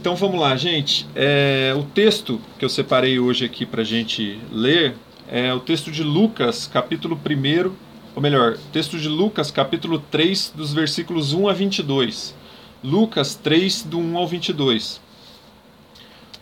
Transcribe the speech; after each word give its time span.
Então 0.00 0.14
vamos 0.14 0.40
lá, 0.40 0.56
gente. 0.56 1.06
É, 1.14 1.74
o 1.76 1.82
texto 1.82 2.40
que 2.56 2.64
eu 2.64 2.68
separei 2.68 3.18
hoje 3.18 3.44
aqui 3.44 3.66
para 3.66 3.82
gente 3.82 4.38
ler 4.52 4.94
é 5.28 5.52
o 5.52 5.58
texto 5.58 5.90
de 5.90 6.04
Lucas, 6.04 6.68
capítulo 6.68 7.18
1, 7.18 7.72
ou 8.14 8.22
melhor, 8.22 8.56
texto 8.72 8.96
de 8.96 9.08
Lucas, 9.08 9.50
capítulo 9.50 9.98
3, 9.98 10.52
dos 10.54 10.72
versículos 10.72 11.32
1 11.32 11.48
a 11.48 11.52
22. 11.52 12.34
Lucas 12.82 13.34
3, 13.34 13.82
do 13.82 13.98
1 13.98 14.16
ao 14.16 14.26
22. 14.26 15.00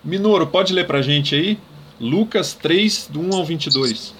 Minoro, 0.04 0.46
pode 0.46 0.74
ler 0.74 0.86
para 0.86 1.00
gente 1.00 1.34
aí? 1.34 1.58
Lucas 1.98 2.52
3, 2.52 3.08
do 3.10 3.20
1 3.20 3.36
ao 3.36 3.44
22. 3.44 4.14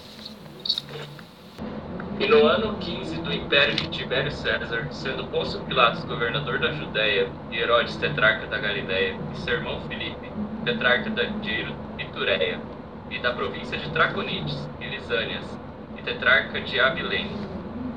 E 2.18 2.26
no 2.26 2.46
ano 2.46 2.76
15 2.78 3.05
do 3.26 3.32
império 3.32 3.74
de 3.74 3.88
Tibério 3.88 4.30
César, 4.30 4.86
sendo 4.92 5.26
Pôncio 5.26 5.60
Pilatos 5.64 6.04
governador 6.04 6.60
da 6.60 6.70
Judéia, 6.70 7.28
e 7.50 7.58
Herodes 7.58 7.96
tetrarca 7.96 8.46
da 8.46 8.58
Galiléia, 8.58 9.16
e 9.34 9.38
seu 9.38 9.54
irmão 9.54 9.80
Filipe, 9.88 10.30
tetrarca 10.64 11.10
de 11.10 11.66
Itureia, 11.98 12.60
e 13.10 13.18
da 13.18 13.32
província 13.32 13.76
de 13.78 13.90
Traconites, 13.90 14.68
e 14.80 14.86
Lisânias, 14.86 15.44
e 15.98 16.02
tetrarca 16.02 16.60
de 16.60 16.78
Abilene, 16.78 17.36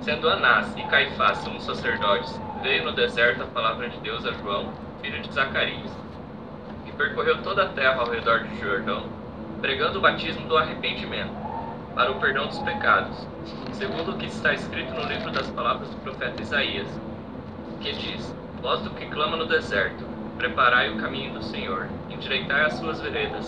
sendo 0.02 0.27
Anás 0.27 0.75
e 0.75 0.81
Caifás 0.85 1.38
sumos 1.39 1.63
sacerdotes, 1.63 2.41
veio 2.63 2.85
no 2.85 2.93
deserto 2.93 3.43
a 3.43 3.47
palavra 3.47 3.88
de 3.88 3.99
Deus 3.99 4.25
a 4.25 4.31
João, 4.31 4.73
filho 4.99 5.21
de 5.21 5.31
Zacarias, 5.31 5.91
e 6.88 6.91
percorreu 6.93 7.39
toda 7.43 7.66
a 7.66 7.69
terra 7.69 8.02
ao 8.02 8.09
redor 8.09 8.45
de 8.45 8.59
Jordão, 8.59 9.03
pregando 9.61 9.99
o 9.99 10.02
batismo 10.02 10.47
do 10.47 10.57
arrependimento 10.57 11.48
para 11.99 12.13
o 12.13 12.16
perdão 12.16 12.48
dos 12.48 12.59
pecados, 12.59 13.27
segundo 13.73 14.12
o 14.12 14.17
que 14.17 14.27
está 14.27 14.53
escrito 14.53 14.94
no 14.94 15.03
livro 15.03 15.31
das 15.31 15.49
palavras 15.49 15.89
do 15.89 15.98
profeta 15.98 16.41
Isaías, 16.41 16.88
que 17.81 17.91
diz: 17.91 18.34
Voz 18.62 18.80
do 18.84 18.91
que 18.91 19.05
clama 19.08 19.35
no 19.35 19.45
deserto, 19.45 20.05
preparai 20.38 20.89
o 20.89 20.98
caminho 20.98 21.34
do 21.34 21.44
Senhor, 21.44 21.89
endireitai 22.09 22.67
as 22.67 22.75
suas 22.75 23.02
veredas. 23.02 23.45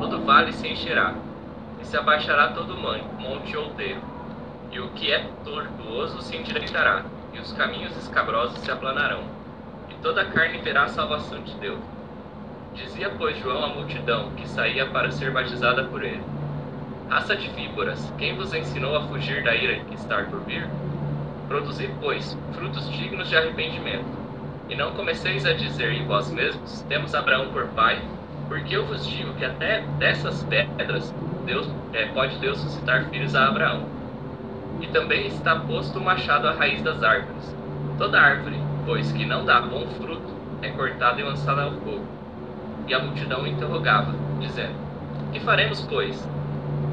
Todo 0.00 0.20
vale 0.22 0.52
se 0.52 0.66
encherá, 0.66 1.14
e 1.80 1.86
se 1.86 1.96
abaixará 1.96 2.48
todo 2.48 2.76
monte 2.76 3.56
outeiro, 3.56 4.00
e 4.72 4.80
o 4.80 4.88
que 4.88 5.12
é 5.12 5.24
tortuoso 5.44 6.20
se 6.22 6.36
endireitará, 6.36 7.04
e 7.32 7.38
os 7.38 7.52
caminhos 7.52 7.96
escabrosos 7.98 8.58
se 8.58 8.70
aplanarão, 8.72 9.22
e 9.90 9.94
toda 10.02 10.22
a 10.22 10.26
carne 10.32 10.58
verá 10.58 10.82
a 10.82 10.88
salvação 10.88 11.40
de 11.40 11.54
Deus. 11.54 11.78
Dizia, 12.74 13.12
pois, 13.16 13.38
João 13.38 13.64
à 13.64 13.68
multidão 13.68 14.30
que 14.30 14.48
saía 14.48 14.86
para 14.86 15.12
ser 15.12 15.30
batizada 15.30 15.84
por 15.84 16.02
ele 16.02 16.24
Raça 17.08 17.36
de 17.36 17.48
víboras, 17.50 18.12
quem 18.18 18.34
vos 18.34 18.52
ensinou 18.52 18.96
a 18.96 19.02
fugir 19.02 19.44
da 19.44 19.54
ira 19.54 19.78
que 19.84 19.94
está 19.94 20.24
por 20.24 20.40
vir? 20.40 20.68
Produzi, 21.46 21.88
pois, 22.00 22.36
frutos 22.52 22.90
dignos 22.90 23.28
de 23.28 23.36
arrependimento. 23.36 24.04
E 24.68 24.74
não 24.74 24.90
comeceis 24.90 25.46
a 25.46 25.52
dizer 25.52 25.92
em 25.92 26.04
vós 26.04 26.32
mesmos: 26.32 26.82
Temos 26.88 27.14
Abraão 27.14 27.52
por 27.52 27.68
pai, 27.68 28.02
porque 28.48 28.76
eu 28.76 28.84
vos 28.86 29.06
digo 29.06 29.32
que 29.34 29.44
até 29.44 29.82
dessas 29.98 30.42
pedras 30.44 31.14
Deus, 31.44 31.70
é, 31.92 32.06
pode 32.06 32.36
Deus 32.38 32.58
suscitar 32.58 33.04
filhos 33.04 33.36
a 33.36 33.46
Abraão. 33.46 33.84
E 34.80 34.88
também 34.88 35.28
está 35.28 35.54
posto 35.60 36.00
o 36.00 36.04
machado 36.04 36.48
à 36.48 36.54
raiz 36.54 36.82
das 36.82 37.00
árvores. 37.04 37.56
Toda 37.98 38.20
árvore, 38.20 38.60
pois, 38.84 39.12
que 39.12 39.24
não 39.24 39.44
dá 39.44 39.60
bom 39.60 39.86
fruto, 39.90 40.34
é 40.60 40.70
cortada 40.70 41.20
e 41.20 41.24
lançada 41.24 41.62
ao 41.62 41.70
fogo. 41.70 42.04
E 42.88 42.92
a 42.92 42.98
multidão 42.98 43.46
interrogava, 43.46 44.12
dizendo: 44.40 44.74
Que 45.32 45.38
faremos, 45.38 45.86
pois? 45.88 46.35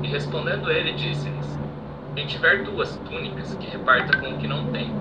E 0.03 0.07
respondendo 0.07 0.69
ele, 0.69 0.91
disse-lhes: 0.93 1.59
Quem 2.13 2.27
tiver 2.27 2.63
duas 2.63 2.95
túnicas, 3.09 3.55
que 3.55 3.69
reparta 3.69 4.17
com 4.17 4.31
o 4.31 4.37
que 4.37 4.47
não 4.47 4.65
tem, 4.67 4.91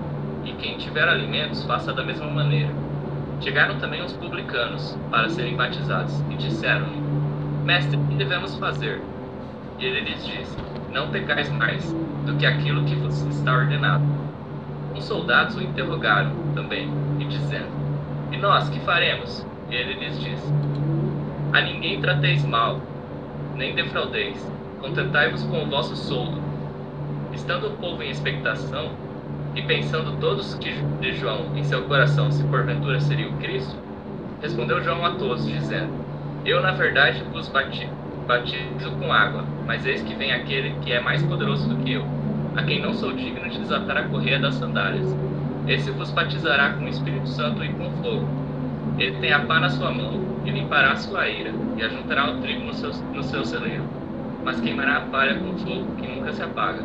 e 0.45 0.53
quem 0.53 0.77
tiver 0.77 1.07
alimentos, 1.07 1.63
faça 1.65 1.91
da 1.91 2.03
mesma 2.03 2.27
maneira. 2.27 2.71
Chegaram 3.41 3.77
também 3.79 4.01
os 4.01 4.13
publicanos 4.13 4.97
para 5.11 5.27
serem 5.29 5.57
batizados, 5.57 6.23
e 6.31 6.35
disseram-lhe: 6.35 7.01
Mestre, 7.65 7.97
que 7.97 8.15
devemos 8.15 8.57
fazer? 8.57 9.01
E 9.77 9.85
ele 9.85 9.99
lhes 10.09 10.25
disse: 10.25 10.57
Não 10.93 11.09
pecais 11.09 11.49
mais 11.49 11.91
do 12.25 12.37
que 12.37 12.45
aquilo 12.45 12.85
que 12.85 12.95
vos 12.95 13.21
está 13.23 13.53
ordenado. 13.53 14.05
Os 14.95 15.03
soldados 15.03 15.57
o 15.57 15.61
interrogaram 15.61 16.31
também, 16.55 16.89
e 17.19 17.25
dizendo: 17.25 17.67
E 18.31 18.37
nós 18.37 18.69
que 18.69 18.79
faremos? 18.79 19.45
E 19.69 19.75
ele 19.75 19.95
lhes 19.95 20.17
disse: 20.17 20.53
A 21.51 21.59
ninguém 21.59 21.99
trateis 21.99 22.45
mal, 22.45 22.79
nem 23.55 23.75
defraudeis, 23.75 24.53
contentai-vos 24.83 25.43
com 25.45 25.63
o 25.63 25.69
vosso 25.69 25.95
soldo. 25.95 26.41
Estando 27.31 27.67
o 27.67 27.71
povo 27.77 28.03
em 28.03 28.11
expectação, 28.11 28.91
e 29.55 29.61
pensando 29.61 30.19
todos 30.19 30.55
que 30.55 30.73
de 30.99 31.13
João 31.13 31.55
em 31.55 31.63
seu 31.63 31.83
coração 31.83 32.31
se 32.31 32.43
porventura 32.43 32.99
seria 32.99 33.29
o 33.29 33.37
Cristo, 33.37 33.75
respondeu 34.41 34.83
João 34.83 35.05
a 35.05 35.11
todos, 35.11 35.45
dizendo: 35.45 35.89
Eu, 36.45 36.61
na 36.61 36.71
verdade, 36.71 37.23
vos 37.31 37.47
batizo, 37.47 38.91
com 38.99 39.11
água, 39.11 39.45
mas 39.65 39.85
eis 39.85 40.01
que 40.01 40.15
vem 40.15 40.33
aquele 40.33 40.75
que 40.81 40.91
é 40.91 40.99
mais 40.99 41.23
poderoso 41.23 41.69
do 41.69 41.77
que 41.83 41.93
eu, 41.93 42.05
a 42.55 42.63
quem 42.63 42.81
não 42.81 42.93
sou 42.93 43.13
digno 43.13 43.49
de 43.49 43.59
desatar 43.59 43.97
a 43.97 44.03
correia 44.03 44.39
das 44.39 44.55
sandálias. 44.55 45.15
Esse 45.67 45.91
vos 45.91 46.11
batizará 46.11 46.73
com 46.73 46.85
o 46.85 46.89
Espírito 46.89 47.27
Santo 47.29 47.63
e 47.63 47.69
com 47.69 47.89
fogo. 48.03 48.27
Ele 48.97 49.17
tem 49.19 49.31
a 49.31 49.39
pá 49.39 49.59
na 49.59 49.69
sua 49.69 49.91
mão, 49.91 50.19
e 50.45 50.51
limpará 50.51 50.91
a 50.91 50.97
sua 50.97 51.27
ira, 51.29 51.51
e 51.77 51.83
ajuntará 51.83 52.31
o 52.31 52.41
trigo 52.41 52.65
no 52.65 52.73
seu, 52.73 52.91
no 53.13 53.23
seu 53.23 53.45
celeiro 53.45 54.02
mas 54.43 54.59
queimará 54.59 54.97
a 54.97 55.01
palha 55.01 55.35
com 55.35 55.57
fogo 55.57 55.95
que 55.95 56.07
nunca 56.07 56.33
se 56.33 56.43
apaga. 56.43 56.83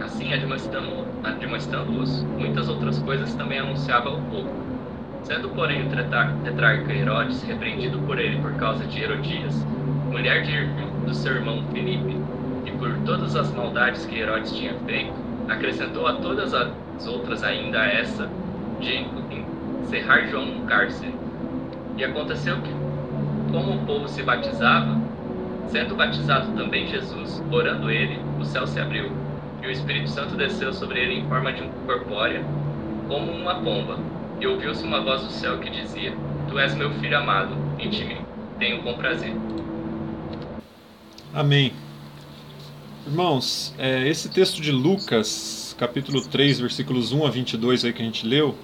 Assim, 0.00 0.32
admoestando-os, 0.32 2.22
muitas 2.38 2.68
outras 2.68 2.98
coisas 3.00 3.34
também 3.34 3.58
anunciava 3.58 4.10
ao 4.10 4.20
povo. 4.22 4.50
Sendo, 5.22 5.48
porém, 5.48 5.86
o 5.86 5.90
tetrarca 6.44 6.92
Herodes 6.92 7.42
repreendido 7.42 7.98
por 8.00 8.18
ele 8.18 8.38
por 8.40 8.52
causa 8.54 8.84
de 8.84 9.02
Herodias, 9.02 9.66
mulher 10.10 10.42
de, 10.42 10.66
do 11.04 11.14
seu 11.14 11.34
irmão 11.34 11.64
Filipe, 11.72 12.16
e 12.64 12.70
por 12.72 12.96
todas 13.04 13.34
as 13.34 13.52
maldades 13.52 14.06
que 14.06 14.18
Herodes 14.18 14.52
tinha 14.52 14.74
feito, 14.86 15.12
acrescentou 15.48 16.06
a 16.06 16.14
todas 16.14 16.54
as 16.54 16.70
outras 17.06 17.42
ainda 17.42 17.78
essa, 17.78 18.28
de 18.80 19.06
encerrar 19.82 20.26
João 20.26 20.46
no 20.46 20.66
cárcere. 20.66 21.14
E 21.96 22.04
aconteceu 22.04 22.56
que, 22.60 22.70
como 23.50 23.74
o 23.74 23.86
povo 23.86 24.08
se 24.08 24.22
batizava, 24.22 24.96
Sendo 25.68 25.96
batizado 25.96 26.52
também 26.52 26.86
Jesus, 26.86 27.42
orando 27.50 27.90
ele, 27.90 28.18
o 28.40 28.44
céu 28.44 28.66
se 28.66 28.78
abriu, 28.80 29.10
e 29.62 29.66
o 29.66 29.70
Espírito 29.70 30.08
Santo 30.08 30.36
desceu 30.36 30.72
sobre 30.72 31.00
ele 31.00 31.20
em 31.20 31.28
forma 31.28 31.52
de 31.52 31.62
um 31.62 31.70
corpórea, 31.86 32.44
como 33.08 33.32
uma 33.32 33.56
pomba, 33.56 33.98
e 34.40 34.46
ouviu-se 34.46 34.84
uma 34.84 35.00
voz 35.00 35.22
do 35.22 35.30
céu 35.30 35.58
que 35.58 35.70
dizia: 35.70 36.14
Tu 36.48 36.58
és 36.58 36.74
meu 36.74 36.90
filho 36.94 37.18
amado, 37.18 37.56
em 37.78 37.90
ti 37.90 38.16
tenho 38.58 38.82
com 38.82 38.94
prazer. 38.94 39.34
Amém. 41.32 41.72
Irmãos, 43.06 43.74
é, 43.78 44.08
esse 44.08 44.28
texto 44.28 44.60
de 44.60 44.72
Lucas, 44.72 45.76
capítulo 45.78 46.20
3, 46.22 46.60
versículos 46.60 47.12
1 47.12 47.26
a 47.26 47.30
22 47.30 47.84
aí 47.84 47.92
que 47.92 48.02
a 48.02 48.04
gente 48.04 48.26
leu, 48.26 48.56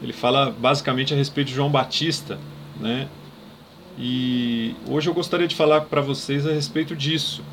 ele 0.00 0.12
fala 0.12 0.50
basicamente 0.50 1.12
a 1.12 1.16
respeito 1.16 1.48
de 1.48 1.54
João 1.54 1.70
Batista, 1.70 2.38
né? 2.80 3.08
E 4.02 4.74
hoje 4.88 5.10
eu 5.10 5.14
gostaria 5.14 5.46
de 5.46 5.54
falar 5.54 5.82
para 5.82 6.00
vocês 6.00 6.46
a 6.46 6.52
respeito 6.52 6.96
disso. 6.96 7.44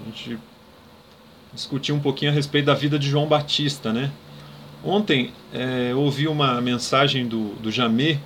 A 0.00 0.04
gente 0.04 0.38
discutir 1.52 1.90
um 1.90 1.98
pouquinho 1.98 2.30
a 2.30 2.34
respeito 2.34 2.66
da 2.66 2.74
vida 2.74 2.96
de 2.96 3.10
João 3.10 3.26
Batista, 3.26 3.92
né? 3.92 4.12
Ontem 4.84 5.32
é, 5.52 5.88
eu 5.90 6.00
ouvi 6.00 6.28
uma 6.28 6.60
mensagem 6.60 7.26
do, 7.26 7.54
do 7.56 7.72
Jamê, 7.72 8.18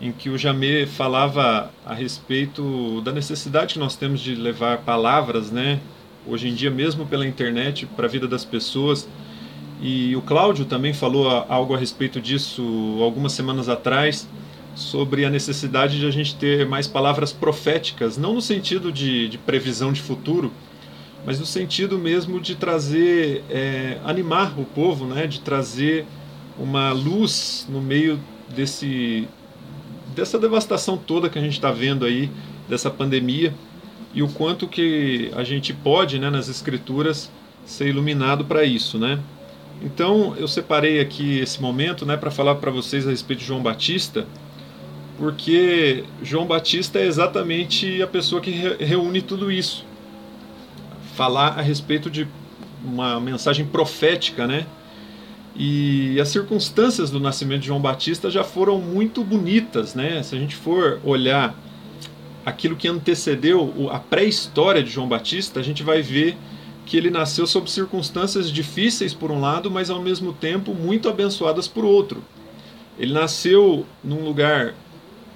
em 0.00 0.12
que 0.12 0.30
o 0.30 0.38
Jamê 0.38 0.86
falava 0.86 1.68
a 1.84 1.92
respeito 1.92 3.00
da 3.00 3.10
necessidade 3.10 3.74
que 3.74 3.80
nós 3.80 3.96
temos 3.96 4.20
de 4.20 4.36
levar 4.36 4.78
palavras, 4.78 5.50
né? 5.50 5.80
Hoje 6.24 6.48
em 6.48 6.54
dia, 6.54 6.70
mesmo 6.70 7.04
pela 7.06 7.26
internet, 7.26 7.86
para 7.86 8.06
a 8.06 8.08
vida 8.08 8.28
das 8.28 8.44
pessoas. 8.44 9.08
E 9.82 10.14
o 10.14 10.22
Cláudio 10.22 10.64
também 10.64 10.92
falou 10.92 11.28
algo 11.48 11.74
a 11.74 11.78
respeito 11.78 12.20
disso 12.20 12.62
algumas 13.02 13.32
semanas 13.32 13.68
atrás 13.68 14.28
sobre 14.74 15.24
a 15.24 15.30
necessidade 15.30 15.98
de 15.98 16.06
a 16.06 16.10
gente 16.10 16.34
ter 16.34 16.66
mais 16.66 16.86
palavras 16.86 17.32
proféticas, 17.32 18.16
não 18.18 18.34
no 18.34 18.40
sentido 18.40 18.90
de, 18.90 19.28
de 19.28 19.38
previsão 19.38 19.92
de 19.92 20.00
futuro, 20.00 20.52
mas 21.24 21.38
no 21.38 21.46
sentido 21.46 21.98
mesmo 21.98 22.40
de 22.40 22.54
trazer, 22.54 23.42
é, 23.48 23.98
animar 24.04 24.58
o 24.58 24.64
povo, 24.64 25.06
né, 25.06 25.26
de 25.26 25.40
trazer 25.40 26.04
uma 26.58 26.92
luz 26.92 27.66
no 27.68 27.80
meio 27.80 28.20
desse, 28.54 29.26
dessa 30.14 30.38
devastação 30.38 30.96
toda 30.96 31.28
que 31.28 31.38
a 31.38 31.42
gente 31.42 31.54
está 31.54 31.70
vendo 31.70 32.04
aí, 32.04 32.30
dessa 32.68 32.90
pandemia, 32.90 33.54
e 34.12 34.22
o 34.22 34.28
quanto 34.28 34.68
que 34.68 35.30
a 35.34 35.42
gente 35.42 35.72
pode, 35.72 36.18
né, 36.18 36.30
nas 36.30 36.48
escrituras, 36.48 37.30
ser 37.64 37.88
iluminado 37.88 38.44
para 38.44 38.64
isso, 38.64 38.98
né? 38.98 39.18
Então 39.82 40.34
eu 40.36 40.46
separei 40.46 41.00
aqui 41.00 41.38
esse 41.38 41.60
momento, 41.60 42.06
né, 42.06 42.16
para 42.16 42.30
falar 42.30 42.56
para 42.56 42.70
vocês 42.70 43.06
a 43.06 43.10
respeito 43.10 43.40
de 43.40 43.46
João 43.46 43.62
Batista, 43.62 44.26
porque 45.18 46.04
João 46.22 46.46
Batista 46.46 46.98
é 46.98 47.06
exatamente 47.06 48.02
a 48.02 48.06
pessoa 48.06 48.40
que 48.40 48.50
reúne 48.50 49.22
tudo 49.22 49.50
isso. 49.50 49.84
Falar 51.14 51.58
a 51.58 51.62
respeito 51.62 52.10
de 52.10 52.26
uma 52.84 53.20
mensagem 53.20 53.64
profética, 53.64 54.46
né? 54.46 54.66
E 55.56 56.20
as 56.20 56.28
circunstâncias 56.28 57.10
do 57.10 57.20
nascimento 57.20 57.60
de 57.60 57.68
João 57.68 57.80
Batista 57.80 58.28
já 58.28 58.42
foram 58.42 58.80
muito 58.80 59.22
bonitas, 59.22 59.94
né? 59.94 60.22
Se 60.22 60.34
a 60.34 60.38
gente 60.38 60.56
for 60.56 61.00
olhar 61.04 61.54
aquilo 62.44 62.74
que 62.74 62.88
antecedeu 62.88 63.88
a 63.90 63.98
pré-história 64.00 64.82
de 64.82 64.90
João 64.90 65.08
Batista, 65.08 65.60
a 65.60 65.62
gente 65.62 65.82
vai 65.82 66.02
ver 66.02 66.36
que 66.84 66.96
ele 66.96 67.08
nasceu 67.08 67.46
sob 67.46 67.70
circunstâncias 67.70 68.50
difíceis 68.50 69.14
por 69.14 69.30
um 69.30 69.40
lado, 69.40 69.70
mas 69.70 69.88
ao 69.88 70.02
mesmo 70.02 70.32
tempo 70.32 70.74
muito 70.74 71.08
abençoadas 71.08 71.66
por 71.66 71.84
outro. 71.84 72.22
Ele 72.98 73.12
nasceu 73.12 73.86
num 74.02 74.24
lugar 74.24 74.74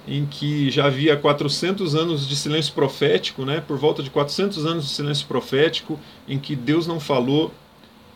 em 0.09 0.25
que 0.25 0.71
já 0.71 0.87
havia 0.87 1.15
400 1.15 1.93
anos 1.93 2.27
de 2.27 2.35
silêncio 2.35 2.73
profético, 2.73 3.45
né? 3.45 3.61
Por 3.61 3.77
volta 3.77 4.01
de 4.01 4.09
400 4.09 4.65
anos 4.65 4.85
de 4.85 4.89
silêncio 4.89 5.27
profético, 5.27 5.99
em 6.27 6.39
que 6.39 6.55
Deus 6.55 6.87
não 6.87 6.99
falou, 6.99 7.53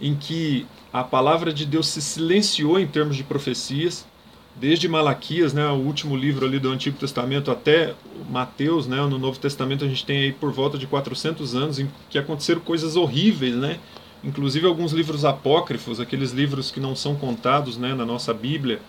em 0.01 0.15
que 0.15 0.65
a 0.91 1.03
palavra 1.03 1.53
de 1.53 1.67
Deus 1.67 1.87
se 1.87 2.01
silenciou 2.01 2.79
em 2.79 2.87
termos 2.87 3.15
de 3.15 3.23
profecias, 3.23 4.07
desde 4.55 4.87
Malaquias, 4.87 5.53
né, 5.53 5.67
o 5.67 5.77
último 5.77 6.15
livro 6.15 6.45
ali 6.45 6.59
do 6.59 6.69
Antigo 6.69 6.97
Testamento, 6.97 7.49
até 7.49 7.93
Mateus, 8.29 8.85
né, 8.85 8.97
no 8.97 9.17
Novo 9.17 9.39
Testamento 9.39 9.83
a 9.83 9.87
gente 9.87 10.05
tem 10.05 10.17
aí 10.17 10.31
por 10.31 10.51
volta 10.51 10.77
de 10.77 10.85
400 10.85 11.55
anos 11.55 11.79
em 11.79 11.89
que 12.09 12.17
aconteceram 12.17 12.61
coisas 12.61 12.95
horríveis, 12.95 13.55
né? 13.55 13.79
Inclusive 14.23 14.65
alguns 14.65 14.93
livros 14.93 15.25
apócrifos, 15.25 15.99
aqueles 15.99 16.31
livros 16.31 16.71
que 16.71 16.79
não 16.79 16.95
são 16.95 17.15
contados 17.15 17.77
né, 17.77 17.93
na 17.93 18.05
nossa 18.05 18.33
Bíblia, 18.33 18.79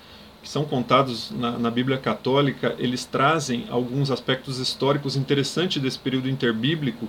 que 0.45 0.49
são 0.49 0.65
contados 0.65 1.33
na, 1.33 1.59
na, 1.59 1.71
Bíblia 1.71 1.99
Católica, 1.99 2.77
eles 2.79 3.05
trazem 3.05 3.65
alguns 3.69 4.13
aspectos 4.13 4.59
históricos 4.61 5.17
interessantes 5.17 5.83
desse 5.83 5.99
período 5.99 6.31
interbíblico 6.31 7.09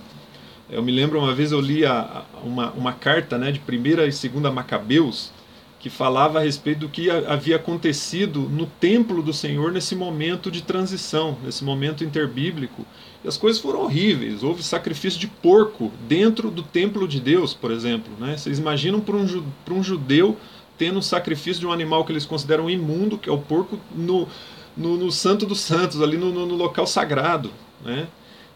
eu 0.68 0.82
me 0.82 0.90
lembro 0.90 1.18
uma 1.18 1.32
vez 1.32 1.52
eu 1.52 1.60
li 1.60 1.86
a, 1.86 2.24
uma, 2.42 2.72
uma 2.72 2.92
carta 2.92 3.38
né, 3.38 3.52
de 3.52 3.60
primeira 3.60 4.06
e 4.06 4.12
segunda 4.12 4.50
Macabeus 4.50 5.30
que 5.78 5.88
falava 5.88 6.40
a 6.40 6.42
respeito 6.42 6.80
do 6.80 6.88
que 6.88 7.08
havia 7.08 7.56
acontecido 7.56 8.40
no 8.40 8.66
templo 8.66 9.22
do 9.22 9.32
Senhor 9.32 9.70
nesse 9.70 9.94
momento 9.94 10.50
de 10.50 10.62
transição, 10.62 11.38
nesse 11.44 11.62
momento 11.62 12.02
interbíblico. 12.02 12.84
E 13.22 13.28
as 13.28 13.36
coisas 13.36 13.60
foram 13.60 13.82
horríveis. 13.82 14.42
Houve 14.42 14.64
sacrifício 14.64 15.20
de 15.20 15.28
porco 15.28 15.92
dentro 16.08 16.50
do 16.50 16.62
templo 16.62 17.06
de 17.06 17.20
Deus, 17.20 17.54
por 17.54 17.70
exemplo. 17.70 18.12
Né? 18.18 18.36
Vocês 18.36 18.58
imaginam 18.58 19.00
para 19.00 19.14
um, 19.14 19.44
um 19.70 19.82
judeu 19.82 20.36
tendo 20.78 20.98
o 20.98 21.02
sacrifício 21.02 21.60
de 21.60 21.66
um 21.66 21.72
animal 21.72 22.04
que 22.04 22.12
eles 22.12 22.26
consideram 22.26 22.68
imundo, 22.68 23.18
que 23.18 23.28
é 23.28 23.32
o 23.32 23.38
porco, 23.38 23.78
no, 23.94 24.28
no, 24.76 24.96
no 24.96 25.10
Santo 25.10 25.46
dos 25.46 25.60
Santos, 25.60 26.02
ali 26.02 26.16
no, 26.16 26.32
no, 26.32 26.46
no 26.46 26.54
local 26.54 26.86
sagrado. 26.86 27.50
Né? 27.84 28.06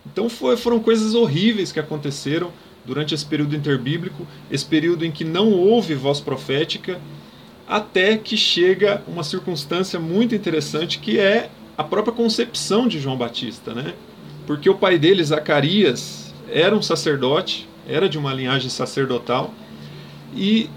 Então 0.07 0.29
foi, 0.29 0.57
foram 0.57 0.81
coisas 0.81 1.15
horríveis 1.15 1.73
que 1.73 1.81
aconteceram 1.81 2.53
durante 2.85 3.15
esse 3.15 3.25
período 3.25 3.55
interbíblico, 3.55 4.27
esse 4.51 4.65
período 4.65 5.05
em 5.05 5.11
que 5.11 5.25
não 5.25 5.53
houve 5.53 5.95
voz 5.95 6.21
profética, 6.21 7.01
até 7.69 8.17
que 8.17 8.37
chega 8.37 9.03
uma 9.07 9.23
circunstância 9.23 10.01
muito 10.01 10.35
interessante 10.35 10.99
que 10.99 11.19
é 11.19 11.51
a 11.79 11.85
própria 11.85 12.13
concepção 12.13 12.89
de 12.89 12.99
João 12.99 13.17
Batista, 13.17 13.73
né? 13.73 13.95
Porque 14.47 14.69
o 14.69 14.75
pai 14.75 14.99
dele, 14.99 15.23
Zacarias, 15.23 16.35
era 16.51 16.75
um 16.75 16.83
sacerdote, 16.83 17.69
era 17.87 18.09
de 18.09 18.19
uma 18.19 18.35
linhagem 18.35 18.69
sacerdotal, 18.69 19.55
e 20.35 20.69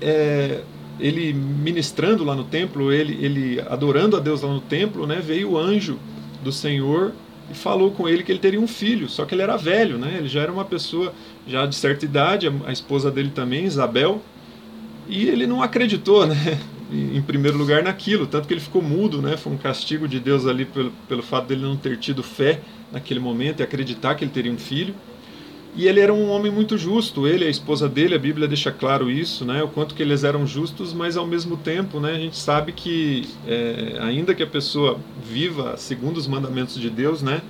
é, 0.00 0.62
ele 0.98 1.32
ministrando 1.32 2.24
lá 2.24 2.34
no 2.34 2.44
templo, 2.44 2.92
ele, 2.92 3.24
ele 3.24 3.60
adorando 3.68 4.16
a 4.16 4.20
Deus 4.20 4.42
lá 4.42 4.52
no 4.52 4.60
templo, 4.60 5.06
né, 5.06 5.20
veio 5.24 5.52
o 5.52 5.58
anjo 5.58 5.98
do 6.42 6.52
Senhor 6.52 7.12
e 7.50 7.54
falou 7.54 7.90
com 7.90 8.08
ele 8.08 8.22
que 8.22 8.30
ele 8.30 8.38
teria 8.38 8.60
um 8.60 8.68
filho, 8.68 9.08
só 9.08 9.24
que 9.24 9.34
ele 9.34 9.42
era 9.42 9.56
velho, 9.56 9.96
né? 9.96 10.16
Ele 10.18 10.28
já 10.28 10.42
era 10.42 10.52
uma 10.52 10.64
pessoa 10.64 11.14
já 11.46 11.64
de 11.64 11.74
certa 11.74 12.04
idade, 12.04 12.46
a 12.66 12.72
esposa 12.72 13.10
dele 13.10 13.30
também, 13.34 13.64
Isabel, 13.64 14.20
e 15.08 15.28
ele 15.28 15.46
não 15.46 15.62
acreditou, 15.62 16.26
né? 16.26 16.58
Em 16.90 17.20
primeiro 17.20 17.58
lugar 17.58 17.82
naquilo, 17.82 18.26
tanto 18.26 18.48
que 18.48 18.54
ele 18.54 18.62
ficou 18.62 18.80
mudo, 18.80 19.20
né? 19.20 19.36
Foi 19.36 19.52
um 19.52 19.58
castigo 19.58 20.08
de 20.08 20.18
Deus 20.18 20.46
ali 20.46 20.64
pelo, 20.64 20.90
pelo 21.06 21.22
fato 21.22 21.46
dele 21.46 21.60
não 21.60 21.76
ter 21.76 21.98
tido 21.98 22.22
fé 22.22 22.60
naquele 22.90 23.20
momento 23.20 23.60
e 23.60 23.62
acreditar 23.62 24.14
que 24.14 24.24
ele 24.24 24.30
teria 24.30 24.50
um 24.50 24.56
filho. 24.56 24.94
E 25.78 25.86
ele 25.86 26.00
era 26.00 26.12
um 26.12 26.28
homem 26.28 26.50
muito 26.50 26.76
justo, 26.76 27.24
ele, 27.24 27.44
a 27.44 27.48
esposa 27.48 27.88
dele, 27.88 28.16
a 28.16 28.18
Bíblia 28.18 28.48
deixa 28.48 28.72
claro 28.72 29.08
isso, 29.08 29.44
né? 29.44 29.62
O 29.62 29.68
quanto 29.68 29.94
que 29.94 30.02
eles 30.02 30.24
eram 30.24 30.44
justos, 30.44 30.92
mas 30.92 31.16
ao 31.16 31.24
mesmo 31.24 31.56
tempo, 31.56 32.00
né? 32.00 32.10
A 32.10 32.18
gente 32.18 32.36
sabe 32.36 32.72
que 32.72 33.28
é, 33.46 33.96
ainda 34.00 34.34
que 34.34 34.42
a 34.42 34.46
pessoa 34.46 34.98
viva 35.22 35.76
segundo 35.76 36.16
os 36.16 36.26
mandamentos 36.26 36.80
de 36.80 36.90
Deus, 36.90 37.22
né? 37.22 37.42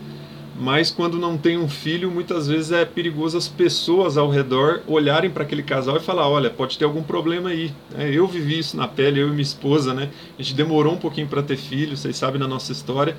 Mas 0.60 0.90
quando 0.90 1.18
não 1.18 1.38
tem 1.38 1.56
um 1.56 1.70
filho, 1.70 2.10
muitas 2.10 2.46
vezes 2.46 2.70
é 2.70 2.84
perigoso 2.84 3.38
as 3.38 3.48
pessoas 3.48 4.18
ao 4.18 4.28
redor 4.28 4.82
olharem 4.86 5.30
para 5.30 5.44
aquele 5.44 5.62
casal 5.62 5.96
e 5.96 6.00
falar, 6.00 6.28
olha, 6.28 6.50
pode 6.50 6.76
ter 6.76 6.84
algum 6.84 7.02
problema 7.02 7.48
aí. 7.48 7.72
É, 7.96 8.10
eu 8.12 8.26
vivi 8.26 8.58
isso 8.58 8.76
na 8.76 8.86
pele, 8.86 9.20
eu 9.20 9.28
e 9.28 9.30
minha 9.30 9.40
esposa, 9.40 9.94
né? 9.94 10.10
A 10.38 10.42
gente 10.42 10.54
demorou 10.54 10.92
um 10.92 10.98
pouquinho 10.98 11.28
para 11.28 11.42
ter 11.42 11.56
filho, 11.56 11.96
vocês 11.96 12.14
sabem 12.14 12.38
na 12.38 12.46
nossa 12.46 12.72
história 12.72 13.16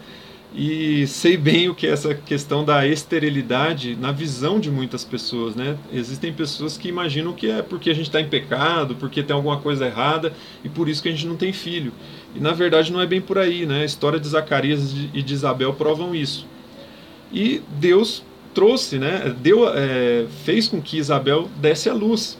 e 0.53 1.05
sei 1.05 1.37
bem 1.37 1.69
o 1.69 1.75
que 1.75 1.85
é 1.85 1.91
essa 1.91 2.15
questão 2.15 2.65
da 2.65 2.85
esterilidade 2.87 3.95
na 3.95 4.11
visão 4.11 4.59
de 4.59 4.71
muitas 4.71 5.03
pessoas, 5.03 5.55
né? 5.55 5.77
Existem 5.93 6.33
pessoas 6.33 6.75
que 6.75 6.87
imaginam 6.87 7.33
que 7.33 7.51
é 7.51 7.61
porque 7.61 7.91
a 7.91 7.93
gente 7.93 8.07
está 8.07 8.19
em 8.19 8.27
pecado, 8.27 8.95
porque 8.95 9.21
tem 9.21 9.35
alguma 9.35 9.57
coisa 9.59 9.85
errada 9.85 10.33
e 10.63 10.69
por 10.69 10.89
isso 10.89 11.03
que 11.03 11.09
a 11.09 11.11
gente 11.11 11.27
não 11.27 11.35
tem 11.35 11.53
filho. 11.53 11.93
E 12.35 12.39
na 12.39 12.51
verdade 12.51 12.91
não 12.91 12.99
é 12.99 13.05
bem 13.05 13.21
por 13.21 13.37
aí, 13.37 13.67
né? 13.67 13.81
A 13.83 13.85
história 13.85 14.19
de 14.19 14.27
Zacarias 14.27 14.91
e 15.13 15.21
de 15.21 15.33
Isabel 15.33 15.73
provam 15.73 16.15
isso. 16.15 16.47
E 17.31 17.61
Deus 17.79 18.23
trouxe, 18.51 18.97
né? 18.97 19.35
Deu, 19.39 19.69
é, 19.69 20.25
fez 20.43 20.67
com 20.67 20.81
que 20.81 20.97
Isabel 20.97 21.47
desse 21.57 21.89
a 21.89 21.93
luz. 21.93 22.39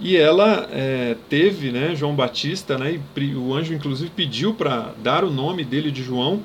E 0.00 0.16
ela 0.16 0.66
é, 0.72 1.14
teve, 1.28 1.70
né? 1.70 1.94
João 1.94 2.16
Batista, 2.16 2.78
né? 2.78 2.98
E 3.14 3.34
o 3.34 3.52
anjo 3.52 3.74
inclusive 3.74 4.10
pediu 4.10 4.54
para 4.54 4.94
dar 5.02 5.22
o 5.22 5.30
nome 5.30 5.64
dele 5.64 5.90
de 5.90 6.02
João 6.02 6.40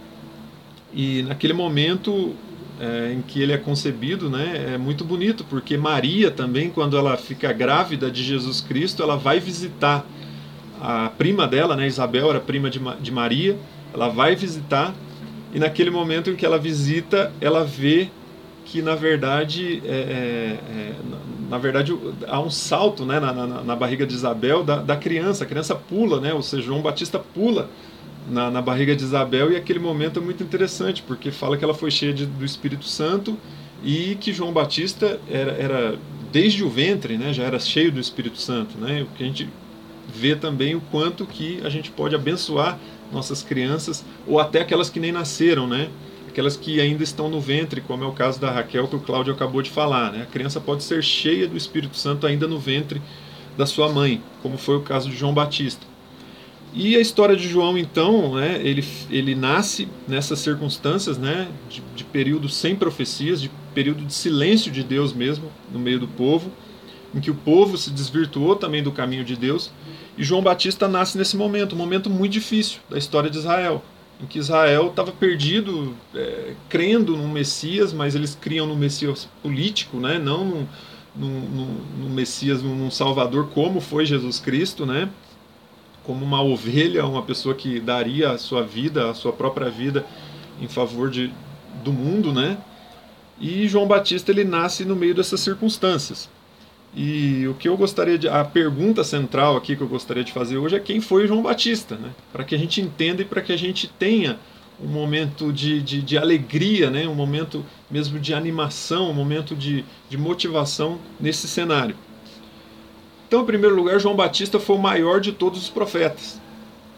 e 0.95 1.23
naquele 1.23 1.53
momento 1.53 2.33
é, 2.79 3.13
em 3.13 3.21
que 3.21 3.41
ele 3.41 3.51
é 3.51 3.57
concebido, 3.57 4.29
né, 4.29 4.73
é 4.73 4.77
muito 4.77 5.03
bonito, 5.03 5.43
porque 5.43 5.77
Maria 5.77 6.31
também, 6.31 6.69
quando 6.69 6.97
ela 6.97 7.17
fica 7.17 7.51
grávida 7.51 8.09
de 8.09 8.23
Jesus 8.23 8.61
Cristo, 8.61 9.03
ela 9.03 9.17
vai 9.17 9.39
visitar 9.39 10.05
a 10.81 11.09
prima 11.09 11.47
dela, 11.47 11.75
né, 11.75 11.85
Isabel 11.85 12.29
era 12.29 12.39
prima 12.39 12.69
de, 12.69 12.79
de 13.01 13.11
Maria, 13.11 13.57
ela 13.93 14.07
vai 14.07 14.35
visitar, 14.35 14.93
e 15.53 15.59
naquele 15.59 15.89
momento 15.89 16.29
em 16.29 16.35
que 16.35 16.45
ela 16.45 16.57
visita, 16.57 17.31
ela 17.41 17.63
vê 17.63 18.09
que 18.65 18.81
na 18.81 18.95
verdade 18.95 19.81
é, 19.85 19.89
é, 19.89 20.59
é 20.69 20.93
na 21.49 21.57
verdade 21.57 21.95
há 22.27 22.39
um 22.39 22.49
salto 22.49 23.05
né, 23.05 23.19
na, 23.19 23.31
na, 23.31 23.45
na 23.63 23.75
barriga 23.75 24.07
de 24.07 24.13
Isabel 24.13 24.63
da, 24.63 24.77
da, 24.77 24.97
criança, 24.97 25.43
a 25.43 25.47
criança 25.47 25.75
pula, 25.75 26.19
né, 26.19 26.33
ou 26.33 26.41
seja, 26.41 26.63
João 26.63 26.81
Batista 26.81 27.19
pula 27.19 27.69
na, 28.29 28.49
na, 28.49 28.61
barriga 28.61 28.95
de 28.95 29.03
Isabel 29.03 29.51
e 29.51 29.55
aquele 29.55 29.79
momento 29.79 30.19
é 30.19 30.21
muito 30.21 30.43
interessante 30.43 31.03
porque 31.03 31.31
fala 31.31 31.57
que 31.57 31.63
ela 31.63 31.73
foi 31.73 31.91
cheia 31.91 32.13
de, 32.13 32.25
do 32.25 32.43
Espírito 32.43 32.85
Santo 32.85 33.37
e 33.83 34.15
que 34.15 34.33
João 34.33 34.51
Batista 34.51 35.19
era, 35.29 35.51
era 35.51 35.99
desde 36.31 36.63
o 36.63 36.69
ventre 36.69 37.17
né, 37.17 37.33
já 37.33 37.43
era 37.43 37.59
cheio 37.59 37.91
do 37.91 37.99
Espírito 37.99 38.39
Santo 38.39 38.77
né, 38.77 39.03
o 39.03 39.05
que 39.15 39.23
a 39.23 39.27
gente 39.27 39.49
vê 40.13 40.35
também 40.35 40.75
o 40.75 40.81
quanto 40.91 41.25
que 41.25 41.59
a 41.63 41.69
gente 41.69 41.91
pode 41.91 42.15
abençoar 42.15 42.79
nossas 43.11 43.43
crianças 43.43 44.03
ou 44.27 44.39
até 44.39 44.61
aquelas 44.61 44.89
que 44.89 44.99
nem 44.99 45.11
nasceram 45.11 45.67
né? 45.67 45.89
Aquelas 46.27 46.57
que 46.57 46.81
ainda 46.81 47.01
estão 47.01 47.29
no 47.29 47.39
ventre 47.39 47.79
como 47.79 48.03
é 48.03 48.07
o 48.07 48.11
caso 48.11 48.39
da 48.41 48.51
Raquel 48.51 48.87
que 48.87 48.95
o 48.95 48.99
Cláudio 48.99 49.33
acabou 49.33 49.61
de 49.61 49.69
falar 49.69 50.11
né, 50.11 50.23
a 50.23 50.25
criança 50.25 50.59
pode 50.59 50.83
ser 50.83 51.03
cheia 51.03 51.47
do 51.47 51.55
Espírito 51.55 51.95
Santo 51.95 52.27
ainda 52.27 52.47
no 52.47 52.59
ventre 52.59 53.01
da 53.57 53.65
sua 53.65 53.87
mãe 53.87 54.21
como 54.41 54.57
foi 54.57 54.75
o 54.75 54.81
caso 54.81 55.09
de 55.09 55.15
João 55.15 55.33
Batista 55.33 55.94
e 56.75 56.97
a 56.97 56.99
história 56.99 57.37
de 57.37 57.47
João, 57.47 57.77
então, 57.77 58.35
né, 58.35 58.59
ele, 58.61 58.83
ele 59.09 59.33
nasce 59.33 59.87
nessas 60.05 60.39
circunstâncias 60.39 61.17
né, 61.17 61.47
de, 61.69 61.81
de 61.95 62.03
período 62.03 62.49
sem 62.49 62.75
profecias, 62.75 63.41
de 63.41 63.49
período 63.73 64.03
de 64.03 64.13
silêncio 64.13 64.69
de 64.69 64.83
Deus 64.83 65.13
mesmo 65.13 65.49
no 65.71 65.79
meio 65.79 65.99
do 66.01 66.07
povo, 66.07 66.51
em 67.13 67.21
que 67.21 67.31
o 67.31 67.35
povo 67.35 67.77
se 67.77 67.89
desvirtuou 67.91 68.57
também 68.57 68.83
do 68.83 68.91
caminho 68.91 69.23
de 69.23 69.37
Deus. 69.37 69.71
E 70.17 70.23
João 70.23 70.41
Batista 70.41 70.85
nasce 70.85 71.17
nesse 71.17 71.37
momento, 71.37 71.75
um 71.75 71.77
momento 71.77 72.09
muito 72.09 72.33
difícil 72.33 72.81
da 72.89 72.97
história 72.97 73.29
de 73.29 73.37
Israel, 73.37 73.81
em 74.21 74.25
que 74.25 74.37
Israel 74.37 74.87
estava 74.87 75.13
perdido, 75.13 75.95
é, 76.13 76.55
crendo 76.67 77.15
no 77.15 77.29
Messias, 77.29 77.93
mas 77.93 78.15
eles 78.15 78.35
criam 78.35 78.67
no 78.67 78.75
Messias 78.75 79.29
político, 79.41 79.97
né, 79.97 80.19
não 80.19 80.67
no 81.15 82.09
Messias, 82.09 82.61
num 82.61 82.91
Salvador 82.91 83.47
como 83.53 83.79
foi 83.79 84.05
Jesus 84.05 84.37
Cristo, 84.37 84.85
né? 84.85 85.09
Como 86.05 86.23
uma 86.23 86.41
ovelha, 86.41 87.05
uma 87.05 87.23
pessoa 87.23 87.55
que 87.55 87.79
daria 87.79 88.31
a 88.31 88.37
sua 88.37 88.63
vida, 88.63 89.09
a 89.09 89.13
sua 89.13 89.33
própria 89.33 89.69
vida 89.69 90.05
em 90.61 90.67
favor 90.67 91.09
de, 91.09 91.31
do 91.83 91.91
mundo, 91.91 92.31
né? 92.31 92.57
E 93.39 93.67
João 93.67 93.87
Batista 93.87 94.31
ele 94.31 94.43
nasce 94.43 94.85
no 94.85 94.95
meio 94.95 95.13
dessas 95.13 95.39
circunstâncias. 95.39 96.29
E 96.95 97.45
o 97.47 97.53
que 97.53 97.67
eu 97.67 97.75
gostaria 97.75 98.17
de. 98.17 98.29
A 98.29 98.45
pergunta 98.45 99.03
central 99.03 99.57
aqui 99.57 99.75
que 99.75 99.81
eu 99.81 99.87
gostaria 99.87 100.23
de 100.23 100.31
fazer 100.31 100.57
hoje 100.57 100.75
é 100.77 100.79
quem 100.79 101.01
foi 101.01 101.27
João 101.27 101.41
Batista, 101.41 101.95
né? 101.95 102.11
Para 102.31 102.45
que 102.45 102.55
a 102.55 102.57
gente 102.57 102.79
entenda 102.79 103.21
e 103.21 103.25
para 103.25 103.41
que 103.41 103.51
a 103.51 103.57
gente 103.57 103.87
tenha 103.87 104.39
um 104.81 104.87
momento 104.87 105.51
de, 105.51 105.81
de, 105.81 106.01
de, 106.01 106.17
alegria, 106.17 106.89
né? 106.89 107.07
um 107.07 107.15
momento 107.15 107.65
mesmo 107.89 108.19
de 108.19 108.33
animação, 108.33 109.09
um 109.09 109.13
momento 109.13 109.55
de, 109.55 109.85
de 110.09 110.17
motivação 110.17 110.99
nesse 111.19 111.47
cenário. 111.47 111.95
Então, 113.27 113.41
em 113.41 113.45
primeiro 113.45 113.75
lugar, 113.75 113.99
João 113.99 114.15
Batista 114.15 114.59
foi 114.59 114.75
o 114.75 114.81
maior 114.81 115.19
de 115.19 115.31
todos 115.31 115.61
os 115.61 115.69
profetas. 115.69 116.39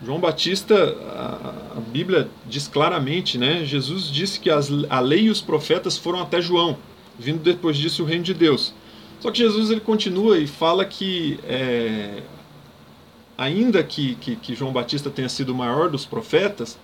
João 0.04 0.20
Batista, 0.20 0.96
a, 1.10 1.78
a 1.78 1.80
Bíblia 1.80 2.30
diz 2.46 2.68
claramente, 2.68 3.38
né? 3.38 3.66
Jesus 3.66 4.12
disse 4.12 4.40
que 4.40 4.50
as, 4.50 4.70
a 4.90 5.00
lei 5.00 5.24
e 5.24 5.30
os 5.30 5.42
profetas 5.42 5.98
foram 5.98 6.22
até 6.22 6.40
João, 6.40 6.78
vindo 7.18 7.40
depois 7.40 7.78
disso 7.78 8.04
o 8.04 8.06
reino 8.06 8.24
de 8.24 8.34
Deus. 8.34 8.74
Só 9.20 9.32
que 9.32 9.40
Jesus 9.40 9.72
ele 9.72 9.82
continua 9.82 10.38
e 10.38 10.46
fala 10.46 10.86
que, 10.86 11.40
é, 11.44 12.22
ainda 13.36 13.82
que, 13.84 14.16
que, 14.16 14.36
que 14.36 14.54
João 14.54 14.72
Batista 14.72 15.10
tenha 15.10 15.30
sido 15.30 15.50
o 15.50 15.56
maior 15.56 15.90
dos 15.90 16.06
profetas, 16.06 16.78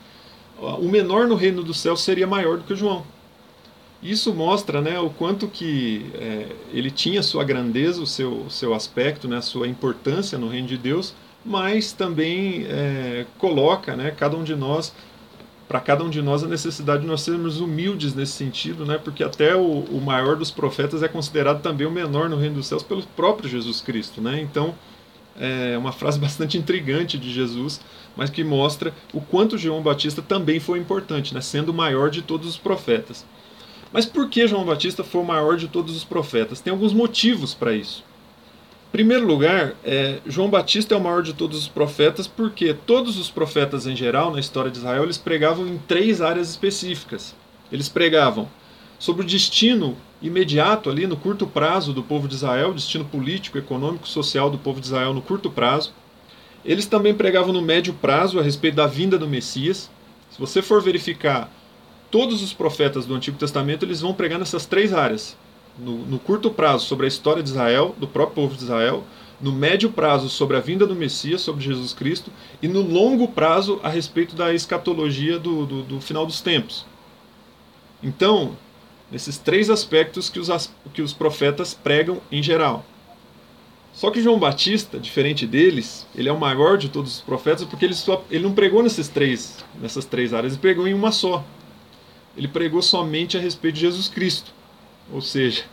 o 0.57 0.87
menor 0.87 1.27
no 1.27 1.35
reino 1.35 1.61
do 1.61 1.73
céu 1.73 1.95
seria 1.95 2.25
maior 2.25 2.57
do 2.57 2.63
que 2.63 2.75
João. 2.75 3.03
Isso 4.03 4.33
mostra 4.33 4.81
né, 4.81 4.99
o 4.99 5.09
quanto 5.09 5.47
que 5.47 6.11
é, 6.15 6.47
ele 6.73 6.91
tinha 6.91 7.23
sua 7.23 7.45
grandeza, 7.45 8.01
o 8.01 8.05
seu, 8.05 8.49
seu 8.49 8.73
aspecto, 8.73 9.29
né, 9.29 9.39
sua 9.39 9.65
importância 9.65 10.37
no 10.37 10.49
reino 10.49 10.67
de 10.67 10.77
Deus, 10.77 11.15
mas 11.45 11.93
também 11.93 12.65
é, 12.67 13.25
coloca 13.37 13.95
né, 13.95 14.11
cada 14.11 14.35
um 14.35 14.43
de 14.43 14.55
nós, 14.55 14.93
para 15.69 15.79
cada 15.79 16.03
um 16.03 16.09
de 16.09 16.21
nós, 16.21 16.43
a 16.43 16.47
necessidade 16.49 17.03
de 17.03 17.07
nós 17.07 17.21
sermos 17.21 17.61
humildes 17.61 18.13
nesse 18.13 18.33
sentido, 18.33 18.85
né, 18.85 18.97
porque 18.97 19.23
até 19.23 19.55
o, 19.55 19.61
o 19.61 20.01
maior 20.01 20.35
dos 20.35 20.51
profetas 20.51 21.01
é 21.01 21.07
considerado 21.07 21.61
também 21.61 21.87
o 21.87 21.91
menor 21.91 22.27
no 22.27 22.35
reino 22.35 22.55
dos 22.55 22.67
céus 22.67 22.83
pelo 22.83 23.03
próprio 23.15 23.49
Jesus 23.49 23.79
Cristo. 23.79 24.19
Né? 24.19 24.41
Então, 24.41 24.75
é 25.39 25.77
uma 25.77 25.93
frase 25.93 26.19
bastante 26.19 26.57
intrigante 26.57 27.17
de 27.17 27.31
Jesus, 27.31 27.79
mas 28.17 28.29
que 28.29 28.43
mostra 28.43 28.93
o 29.13 29.21
quanto 29.21 29.57
João 29.57 29.81
Batista 29.81 30.21
também 30.21 30.59
foi 30.59 30.77
importante, 30.77 31.33
né, 31.33 31.39
sendo 31.39 31.69
o 31.69 31.73
maior 31.73 32.09
de 32.09 32.21
todos 32.21 32.49
os 32.49 32.57
profetas. 32.57 33.25
Mas 33.93 34.07
por 34.07 34.27
que 34.27 34.47
João 34.47 34.65
Batista 34.65 35.03
foi 35.03 35.21
o 35.21 35.25
maior 35.25 35.55
de 35.55 35.67
todos 35.67 35.95
os 35.95 36.03
profetas? 36.03 36.59
Tem 36.59 36.73
alguns 36.73 36.91
motivos 36.91 37.53
para 37.53 37.73
isso. 37.75 38.03
Em 38.89 38.91
primeiro 38.91 39.25
lugar, 39.25 39.75
é, 39.83 40.19
João 40.25 40.49
Batista 40.49 40.95
é 40.95 40.97
o 40.97 41.01
maior 41.01 41.21
de 41.21 41.33
todos 41.33 41.59
os 41.59 41.67
profetas 41.67 42.27
porque 42.27 42.73
todos 42.73 43.19
os 43.19 43.29
profetas 43.29 43.85
em 43.85 43.95
geral, 43.95 44.31
na 44.31 44.39
história 44.39 44.71
de 44.71 44.79
Israel, 44.79 45.03
eles 45.03 45.19
pregavam 45.19 45.67
em 45.67 45.77
três 45.77 46.21
áreas 46.21 46.49
específicas. 46.49 47.35
Eles 47.71 47.87
pregavam 47.87 48.49
sobre 48.97 49.23
o 49.23 49.27
destino 49.27 49.95
imediato 50.21 50.89
ali 50.89 51.05
no 51.05 51.17
curto 51.17 51.45
prazo 51.45 51.93
do 51.93 52.01
povo 52.01 52.27
de 52.27 52.33
Israel, 52.33 52.71
o 52.71 52.73
destino 52.73 53.05
político, 53.05 53.59
econômico, 53.59 54.07
social 54.07 54.49
do 54.49 54.57
povo 54.57 54.79
de 54.79 54.87
Israel 54.87 55.13
no 55.13 55.21
curto 55.21 55.51
prazo. 55.51 55.93
Eles 56.65 56.87
também 56.87 57.13
pregavam 57.13 57.53
no 57.53 57.61
médio 57.61 57.93
prazo 57.93 58.39
a 58.39 58.43
respeito 58.43 58.75
da 58.75 58.87
vinda 58.87 59.19
do 59.19 59.27
Messias. 59.27 59.91
Se 60.31 60.39
você 60.39 60.61
for 60.63 60.81
verificar 60.81 61.51
todos 62.13 62.43
os 62.43 62.53
profetas 62.53 63.07
do 63.07 63.15
Antigo 63.15 63.39
Testamento 63.39 63.83
eles 63.83 64.01
vão 64.01 64.13
pregar 64.13 64.37
nessas 64.37 64.67
três 64.67 64.93
áreas. 64.93 65.35
No, 65.79 65.97
no, 66.05 66.19
curto 66.19 66.51
prazo, 66.51 66.85
sobre 66.85 67.05
a 67.05 67.07
história 67.07 67.41
de 67.41 67.49
Israel, 67.49 67.95
do 67.97 68.07
próprio 68.07 68.35
povo 68.35 68.55
de 68.55 68.61
Israel. 68.61 69.03
No 69.41 69.51
médio 69.51 69.89
prazo, 69.89 70.29
sobre 70.29 70.55
a 70.55 70.59
vinda 70.59 70.85
do 70.85 70.93
Messias, 70.93 71.41
sobre 71.41 71.63
Jesus 71.63 71.91
Cristo. 71.91 72.31
E 72.61 72.67
no 72.67 72.81
longo 72.81 73.29
prazo, 73.29 73.79
a 73.81 73.89
respeito 73.89 74.35
da 74.35 74.53
escatologia 74.53 75.39
do, 75.39 75.65
do, 75.65 75.81
do 75.81 75.99
final 75.99 76.23
dos 76.23 76.39
tempos. 76.39 76.85
Então, 78.03 78.55
nesses 79.11 79.39
três 79.39 79.71
aspectos 79.71 80.29
que 80.29 80.39
os, 80.39 80.69
que 80.93 81.01
os 81.01 81.13
profetas 81.13 81.73
pregam 81.73 82.21
em 82.31 82.43
geral. 82.43 82.85
Só 83.91 84.11
que 84.11 84.21
João 84.21 84.37
Batista, 84.37 84.99
diferente 84.99 85.47
deles, 85.47 86.05
ele 86.13 86.29
é 86.29 86.31
o 86.31 86.39
maior 86.39 86.77
de 86.77 86.89
todos 86.89 87.15
os 87.15 87.21
profetas 87.21 87.65
porque 87.65 87.85
ele, 87.85 87.95
só, 87.95 88.23
ele 88.29 88.43
não 88.43 88.53
pregou 88.53 88.83
nesses 88.83 89.07
três, 89.07 89.65
nessas 89.81 90.05
três 90.05 90.31
áreas, 90.31 90.53
ele 90.53 90.61
pregou 90.61 90.87
em 90.87 90.93
uma 90.93 91.11
só 91.11 91.43
ele 92.35 92.47
pregou 92.47 92.81
somente 92.81 93.37
a 93.37 93.39
respeito 93.39 93.75
de 93.75 93.81
Jesus 93.81 94.07
Cristo. 94.07 94.51
Ou 95.11 95.21
seja, 95.21 95.65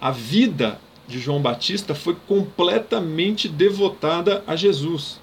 a 0.00 0.10
vida 0.10 0.80
de 1.06 1.18
João 1.18 1.40
Batista 1.40 1.94
foi 1.94 2.16
completamente 2.26 3.48
devotada 3.48 4.42
a 4.46 4.56
Jesus. 4.56 5.20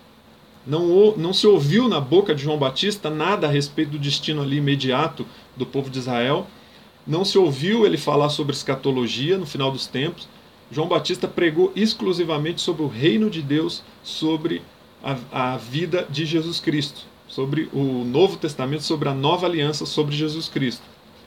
Não, 0.66 1.16
não 1.18 1.34
se 1.34 1.48
ouviu 1.48 1.88
na 1.90 2.00
boca 2.00 2.36
de 2.36 2.44
João 2.44 2.58
Batista 2.58 3.10
nada 3.10 3.48
a 3.48 3.52
respeito 3.52 3.92
do 3.92 4.00
destino 4.00 4.44
ali 4.44 4.58
imediato 4.58 5.26
do 5.58 5.66
povo 5.66 5.90
de 5.90 5.98
Israel. 5.98 6.46
Não 7.06 7.26
se 7.26 7.38
ouviu 7.38 7.86
ele 7.86 7.98
falar 7.98 8.30
sobre 8.30 8.56
escatologia 8.56 9.40
no 9.40 9.46
final 9.48 9.72
dos 9.72 9.88
tempos. 9.88 10.30
João 10.72 10.88
Batista 10.88 11.28
pregou 11.28 11.72
exclusivamente 11.76 12.62
sobre 12.62 12.84
o 12.84 12.88
reino 12.88 13.30
de 13.30 13.42
Deus, 13.42 13.84
sobre 14.04 14.62
a, 15.04 15.54
a 15.54 15.58
vida 15.58 16.06
de 16.10 16.26
Jesus 16.26 16.60
Cristo 16.60 17.11
sobre 17.32 17.70
o 17.72 18.04
Novo 18.04 18.36
Testamento, 18.36 18.84
sobre 18.84 19.08
a 19.08 19.14
nova 19.14 19.48
aliança, 19.48 19.86
sobre 19.86 20.14
Jesus 20.14 20.50
Cristo. 20.50 20.84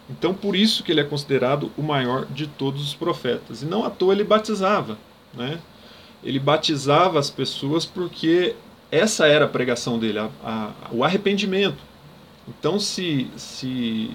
Então, 0.08 0.34
por 0.34 0.54
isso 0.54 0.84
que 0.84 0.92
ele 0.92 1.00
é 1.00 1.04
considerado 1.04 1.72
o 1.78 1.82
maior 1.82 2.26
de 2.26 2.46
todos 2.46 2.82
os 2.82 2.94
profetas. 2.94 3.62
E 3.62 3.64
não 3.64 3.84
à 3.84 3.90
toa 3.90 4.12
ele 4.12 4.22
batizava. 4.22 4.98
Né? 5.32 5.58
Ele 6.22 6.38
batizava 6.38 7.18
as 7.18 7.30
pessoas 7.30 7.86
porque 7.86 8.54
essa 8.92 9.26
era 9.26 9.46
a 9.46 9.48
pregação 9.48 9.98
dele, 9.98 10.18
a, 10.18 10.28
a, 10.44 10.70
o 10.92 11.02
arrependimento. 11.02 11.82
Então, 12.46 12.78
se, 12.78 13.30
se 13.34 14.10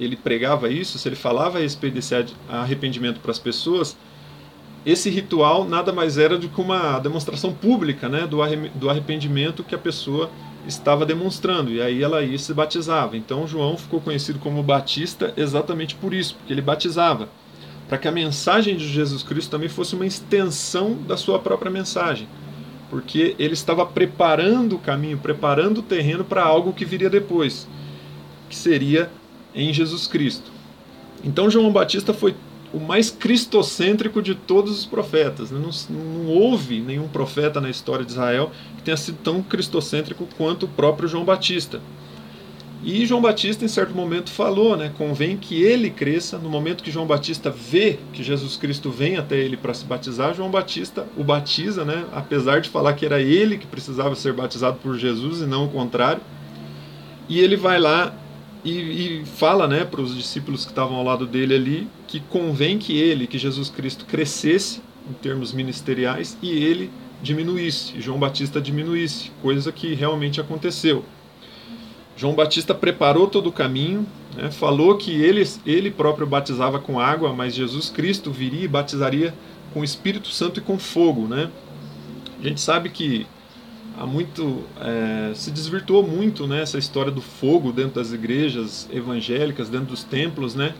ele 0.00 0.16
pregava 0.16 0.68
isso, 0.68 0.98
se 0.98 1.08
ele 1.08 1.14
falava 1.14 1.58
a 1.58 1.60
respeito 1.60 1.94
desse 1.94 2.12
arrependimento 2.48 3.20
para 3.20 3.30
as 3.30 3.38
pessoas, 3.38 3.96
esse 4.84 5.08
ritual 5.08 5.64
nada 5.64 5.92
mais 5.92 6.18
era 6.18 6.36
do 6.36 6.48
que 6.48 6.60
uma 6.60 6.98
demonstração 6.98 7.52
pública 7.52 8.08
né, 8.08 8.26
do 8.26 8.90
arrependimento 8.90 9.62
que 9.62 9.76
a 9.76 9.78
pessoa 9.78 10.28
estava 10.66 11.06
demonstrando, 11.06 11.70
e 11.70 11.80
aí 11.80 12.02
ela 12.02 12.22
ia 12.22 12.38
se 12.38 12.52
batizava. 12.52 13.16
Então 13.16 13.46
João 13.46 13.76
ficou 13.76 14.00
conhecido 14.00 14.38
como 14.38 14.62
Batista 14.62 15.32
exatamente 15.36 15.94
por 15.94 16.12
isso, 16.14 16.34
porque 16.36 16.52
ele 16.52 16.62
batizava, 16.62 17.28
para 17.88 17.98
que 17.98 18.08
a 18.08 18.12
mensagem 18.12 18.76
de 18.76 18.88
Jesus 18.88 19.22
Cristo 19.22 19.50
também 19.50 19.68
fosse 19.68 19.94
uma 19.94 20.06
extensão 20.06 20.94
da 20.94 21.16
sua 21.16 21.38
própria 21.38 21.70
mensagem, 21.70 22.28
porque 22.88 23.34
ele 23.38 23.54
estava 23.54 23.84
preparando 23.86 24.76
o 24.76 24.78
caminho, 24.78 25.18
preparando 25.18 25.78
o 25.78 25.82
terreno 25.82 26.24
para 26.24 26.42
algo 26.42 26.72
que 26.72 26.84
viria 26.84 27.10
depois, 27.10 27.66
que 28.48 28.56
seria 28.56 29.10
em 29.54 29.72
Jesus 29.72 30.06
Cristo. 30.06 30.50
Então 31.22 31.50
João 31.50 31.72
Batista 31.72 32.14
foi 32.14 32.34
o 32.72 32.78
mais 32.78 33.10
cristocêntrico 33.10 34.22
de 34.22 34.34
todos 34.34 34.78
os 34.78 34.86
profetas. 34.86 35.50
Né? 35.50 35.60
Não, 35.60 35.70
não, 35.96 36.26
houve 36.26 36.80
nenhum 36.80 37.08
profeta 37.08 37.60
na 37.60 37.70
história 37.70 38.04
de 38.04 38.12
Israel 38.12 38.52
que 38.76 38.82
tenha 38.82 38.96
sido 38.96 39.18
tão 39.22 39.42
cristocêntrico 39.42 40.28
quanto 40.36 40.66
o 40.66 40.68
próprio 40.68 41.08
João 41.08 41.24
Batista. 41.24 41.80
E 42.82 43.04
João 43.04 43.20
Batista, 43.20 43.62
em 43.64 43.68
certo 43.68 43.94
momento, 43.94 44.30
falou: 44.30 44.76
né, 44.76 44.90
convém 44.96 45.36
que 45.36 45.62
ele 45.62 45.90
cresça. 45.90 46.38
No 46.38 46.48
momento 46.48 46.82
que 46.82 46.90
João 46.90 47.06
Batista 47.06 47.50
vê 47.50 47.98
que 48.12 48.22
Jesus 48.22 48.56
Cristo 48.56 48.90
vem 48.90 49.16
até 49.16 49.36
ele 49.36 49.56
para 49.56 49.74
se 49.74 49.84
batizar, 49.84 50.34
João 50.34 50.50
Batista 50.50 51.06
o 51.16 51.22
batiza, 51.22 51.84
né, 51.84 52.06
apesar 52.12 52.60
de 52.60 52.70
falar 52.70 52.94
que 52.94 53.04
era 53.04 53.20
ele 53.20 53.58
que 53.58 53.66
precisava 53.66 54.14
ser 54.14 54.32
batizado 54.32 54.78
por 54.82 54.96
Jesus 54.96 55.42
e 55.42 55.46
não 55.46 55.66
o 55.66 55.68
contrário. 55.68 56.22
E 57.28 57.38
ele 57.38 57.56
vai 57.56 57.78
lá 57.78 58.14
e, 58.64 59.20
e 59.20 59.24
fala 59.24 59.66
né, 59.66 59.84
para 59.84 60.00
os 60.00 60.14
discípulos 60.14 60.64
que 60.64 60.72
estavam 60.72 60.96
ao 60.96 61.04
lado 61.04 61.26
dele 61.26 61.54
ali 61.54 61.88
que 62.06 62.20
convém 62.20 62.78
que 62.78 62.98
ele, 62.98 63.26
que 63.26 63.38
Jesus 63.38 63.70
Cristo, 63.70 64.04
crescesse 64.04 64.82
em 65.08 65.12
termos 65.14 65.52
ministeriais 65.52 66.36
e 66.42 66.50
ele 66.50 66.90
diminuísse, 67.22 68.00
João 68.00 68.18
Batista 68.18 68.60
diminuísse, 68.60 69.30
coisa 69.42 69.70
que 69.70 69.94
realmente 69.94 70.40
aconteceu. 70.40 71.04
João 72.16 72.34
Batista 72.34 72.74
preparou 72.74 73.26
todo 73.28 73.48
o 73.48 73.52
caminho, 73.52 74.06
né, 74.36 74.50
falou 74.50 74.96
que 74.96 75.10
ele, 75.22 75.48
ele 75.64 75.90
próprio 75.90 76.26
batizava 76.26 76.78
com 76.78 77.00
água, 77.00 77.32
mas 77.32 77.54
Jesus 77.54 77.88
Cristo 77.88 78.30
viria 78.30 78.64
e 78.64 78.68
batizaria 78.68 79.34
com 79.72 79.80
o 79.80 79.84
Espírito 79.84 80.28
Santo 80.28 80.60
e 80.60 80.62
com 80.62 80.78
fogo. 80.78 81.26
Né? 81.26 81.50
A 82.42 82.48
gente 82.48 82.60
sabe 82.60 82.90
que 82.90 83.26
há 83.98 84.06
muito 84.06 84.64
é, 84.80 85.32
se 85.34 85.50
desvirtuou 85.50 86.06
muito 86.06 86.46
né, 86.46 86.62
essa 86.62 86.78
história 86.78 87.10
do 87.10 87.20
fogo 87.20 87.72
dentro 87.72 87.94
das 87.94 88.12
igrejas 88.12 88.88
evangélicas, 88.92 89.68
dentro 89.68 89.86
dos 89.88 90.04
templos, 90.04 90.54
né? 90.54 90.74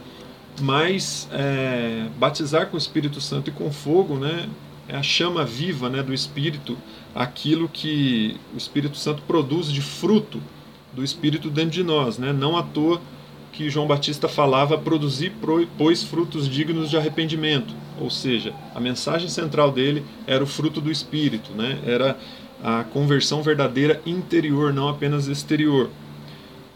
Mas 0.61 1.29
é, 1.33 2.07
batizar 2.19 2.67
com 2.67 2.77
o 2.77 2.79
Espírito 2.79 3.21
Santo 3.21 3.49
e 3.49 3.53
com 3.53 3.71
fogo, 3.71 4.17
né, 4.17 4.49
é 4.89 4.97
a 4.97 5.03
chama 5.03 5.45
viva, 5.45 5.89
né, 5.89 6.03
do 6.03 6.13
Espírito, 6.13 6.77
aquilo 7.15 7.69
que 7.69 8.37
o 8.53 8.57
Espírito 8.57 8.97
Santo 8.97 9.23
produz 9.23 9.71
de 9.71 9.81
fruto 9.81 10.43
do 10.93 11.05
Espírito 11.05 11.49
dentro 11.49 11.71
de 11.71 11.83
nós, 11.83 12.19
né? 12.19 12.33
Não 12.33 12.57
à 12.57 12.63
toa 12.63 13.01
que 13.53 13.69
João 13.69 13.87
Batista 13.87 14.29
falava 14.29 14.79
produzir 14.79 15.33
pois 15.77 16.03
frutos 16.03 16.49
dignos 16.49 16.89
de 16.89 16.97
arrependimento, 16.97 17.75
ou 18.01 18.09
seja, 18.09 18.55
a 18.75 18.81
mensagem 18.81 19.29
central 19.29 19.71
dele 19.71 20.05
era 20.27 20.43
o 20.43 20.47
fruto 20.47 20.81
do 20.81 20.91
Espírito, 20.91 21.53
né? 21.53 21.79
Era 21.85 22.19
a 22.63 22.85
conversão 22.85 23.43
verdadeira 23.43 24.01
interior, 24.05 24.73
não 24.73 24.89
apenas 24.89 25.27
exterior. 25.27 25.91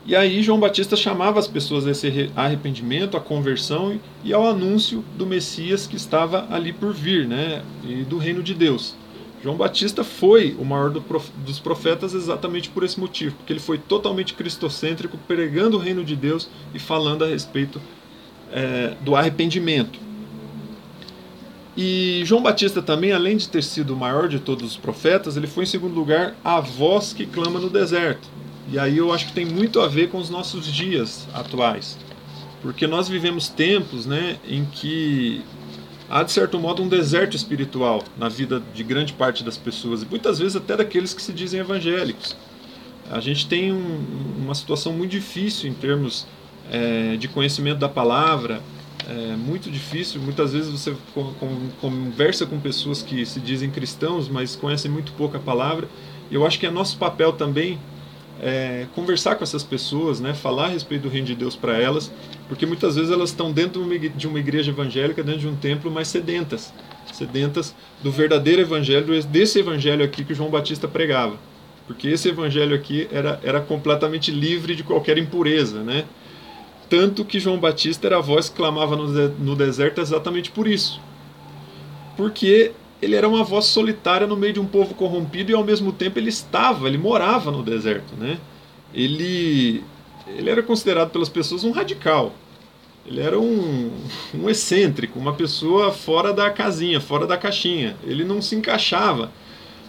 E 0.07 0.15
aí 0.15 0.43
João 0.43 0.61
Batista 0.61 0.97
chamava 0.97 1.39
as 1.39 1.49
pessoas 1.49 1.87
a 1.87 1.91
esse 1.91 2.31
arrependimento, 2.37 3.17
à 3.17 3.21
conversão 3.21 3.99
e 4.23 4.35
ao 4.35 4.47
anúncio 4.47 5.03
do 5.17 5.27
Messias 5.27 5.87
que 5.87 5.97
estava 5.97 6.47
ali 6.51 6.75
por 6.75 6.93
vir, 6.93 7.27
né, 7.27 7.63
e 7.83 8.03
do 8.03 8.19
reino 8.19 8.43
de 8.43 8.53
Deus. 8.53 8.95
João 9.43 9.57
Batista 9.57 10.05
foi 10.05 10.57
o 10.59 10.65
maior 10.65 10.91
dos 10.91 11.59
profetas 11.59 12.15
exatamente 12.15 12.71
por 12.71 12.83
esse 12.83 12.99
motivo, 12.99 13.35
porque 13.37 13.53
ele 13.53 13.61
foi 13.61 13.79
totalmente 13.79 14.35
cristocêntrico, 14.35 15.19
pregando 15.27 15.77
o 15.77 15.81
reino 15.81 16.03
de 16.05 16.17
Deus 16.17 16.49
e 16.75 16.79
falando 16.79 17.25
a 17.25 17.27
respeito 17.27 17.81
é, 18.51 18.95
do 19.03 19.15
arrependimento. 19.15 19.99
E 21.77 22.23
João 22.25 22.43
Batista 22.43 22.81
também, 22.81 23.13
além 23.13 23.37
de 23.37 23.49
ter 23.49 23.63
sido 23.63 23.95
o 23.95 23.97
maior 23.97 24.29
de 24.29 24.39
todos 24.39 24.73
os 24.73 24.77
profetas, 24.77 25.37
ele 25.37 25.47
foi 25.47 25.65
em 25.65 25.67
segundo 25.67 25.95
lugar 25.95 26.37
a 26.45 26.61
voz 26.61 27.13
que 27.13 27.27
clama 27.27 27.59
no 27.59 27.69
deserto. 27.69 28.29
E 28.71 28.79
aí 28.79 28.97
eu 28.97 29.13
acho 29.13 29.27
que 29.27 29.33
tem 29.33 29.45
muito 29.45 29.81
a 29.81 29.89
ver 29.89 30.09
com 30.09 30.19
os 30.19 30.31
nossos 30.31 30.67
dias 30.67 31.27
atuais. 31.35 31.99
Porque 32.63 32.87
nós 32.87 33.09
vivemos 33.09 33.49
tempos 33.49 34.07
né, 34.07 34.39
em 34.49 34.65
que 34.65 35.43
há, 36.09 36.23
de 36.23 36.33
certo 36.33 36.59
modo, 36.59 36.83
um 36.83 36.89
deserto 36.89 37.37
espiritual 37.37 38.03
na 38.17 38.29
vida 38.29 38.63
de 38.73 38.85
grande 38.85 39.13
parte 39.13 39.43
das 39.43 39.59
pessoas, 39.59 40.03
e 40.03 40.07
muitas 40.07 40.39
vezes 40.39 40.57
até 40.57 40.77
daqueles 40.77 41.13
que 41.13 41.21
se 41.21 41.33
dizem 41.33 41.61
evangélicos. 41.61 42.37
A 43.11 43.21
gente 43.21 43.47
tem 43.47 43.73
um, 43.73 44.05
uma 44.39 44.55
situação 44.55 44.93
muito 44.93 45.11
difícil 45.11 45.69
em 45.69 45.75
termos 45.75 46.27
é, 46.71 47.17
de 47.17 47.29
conhecimento 47.29 47.79
da 47.79 47.89
palavra, 47.89 48.63
é 49.09 49.37
muito 49.37 49.71
difícil. 49.71 50.21
Muitas 50.21 50.53
vezes 50.53 50.71
você 50.71 50.95
conversa 51.81 52.47
com 52.47 52.59
pessoas 52.59 53.03
que 53.03 53.25
se 53.25 53.41
dizem 53.41 53.71
cristãos, 53.71 54.29
mas 54.29 54.57
conhecem 54.57 54.91
muito 54.91 55.13
pouco 55.13 55.37
a 55.37 55.41
palavra. 55.41 55.89
E 56.31 56.35
eu 56.35 56.47
acho 56.47 56.59
que 56.59 56.67
é 56.67 56.71
nosso 56.71 56.97
papel 56.97 57.33
também 57.33 57.79
é, 58.41 58.87
conversar 58.95 59.37
com 59.37 59.45
essas 59.45 59.63
pessoas, 59.63 60.21
né, 60.21 60.35
falar 60.35 60.67
a 60.67 60.69
respeito 60.69 61.03
do 61.03 61.09
reino 61.09 61.27
de 61.27 61.35
Deus 61.35 61.55
para 61.55 61.79
elas, 61.79 62.11
porque 62.49 62.67
muitas 62.67 62.97
vezes 62.97 63.11
elas 63.11 63.31
estão 63.31 63.53
dentro 63.53 63.83
de 64.17 64.27
uma 64.27 64.39
igreja 64.39 64.71
evangélica, 64.71 65.23
dentro 65.23 65.41
de 65.41 65.49
um 65.49 65.55
templo, 65.55 65.91
mas 65.91 66.09
sedentas 66.09 66.73
sedentas 67.15 67.75
do 68.03 68.11
verdadeiro 68.11 68.61
evangelho, 68.61 69.23
desse 69.25 69.61
evangelho 69.61 70.05
aqui 70.05 70.25
que 70.25 70.35
João 70.35 70.51
Batista 70.51 70.89
pregava. 70.89 71.39
Porque 71.87 72.09
esse 72.09 72.29
evangelho 72.29 72.75
aqui 72.75 73.09
era, 73.13 73.39
era 73.43 73.61
completamente 73.61 74.31
livre 74.31 74.75
de 74.75 74.83
qualquer 74.83 75.19
impureza, 75.19 75.83
né? 75.83 76.05
Tanto 76.89 77.25
que 77.25 77.41
João 77.41 77.59
Batista 77.59 78.07
era 78.07 78.19
a 78.19 78.21
voz 78.21 78.49
que 78.49 78.57
clamava 78.57 78.97
no 78.97 79.57
deserto 79.57 80.01
exatamente 80.01 80.51
por 80.51 80.67
isso. 80.67 81.01
Porque 82.17 82.73
ele 83.01 83.17
era 83.17 83.29
uma 83.29 83.43
voz 83.43 83.67
solitária 83.67 84.27
no 84.27 84.37
meio 84.37 84.55
de 84.55 84.61
um 84.61 84.67
povo 84.67 84.95
corrompido 84.95 85.51
e 85.51 85.55
ao 85.55 85.65
mesmo 85.65 85.93
tempo 85.93 86.19
ele 86.19 86.29
estava, 86.29 86.87
ele 86.89 86.99
morava 86.99 87.51
no 87.51 87.63
deserto. 87.63 88.15
Né? 88.17 88.39
Ele, 88.93 89.83
ele 90.27 90.51
era 90.51 90.63
considerado 90.63 91.11
pelas 91.11 91.29
pessoas 91.29 91.65
um 91.65 91.71
radical. 91.71 92.35
Ele 93.07 93.21
era 93.21 93.39
um, 93.39 93.91
um 94.35 94.49
excêntrico, 94.49 95.19
uma 95.19 95.35
pessoa 95.35 95.93
fora 95.93 96.33
da 96.33 96.51
casinha, 96.51 97.01
fora 97.01 97.27
da 97.27 97.37
caixinha. 97.37 97.97
Ele 98.05 98.25
não 98.25 98.41
se 98.41 98.57
encaixava 98.57 99.31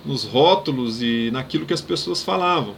nos 0.06 0.24
rótulos 0.26 1.02
e 1.02 1.30
naquilo 1.32 1.66
que 1.66 1.74
as 1.74 1.82
pessoas 1.82 2.22
falavam. 2.22 2.76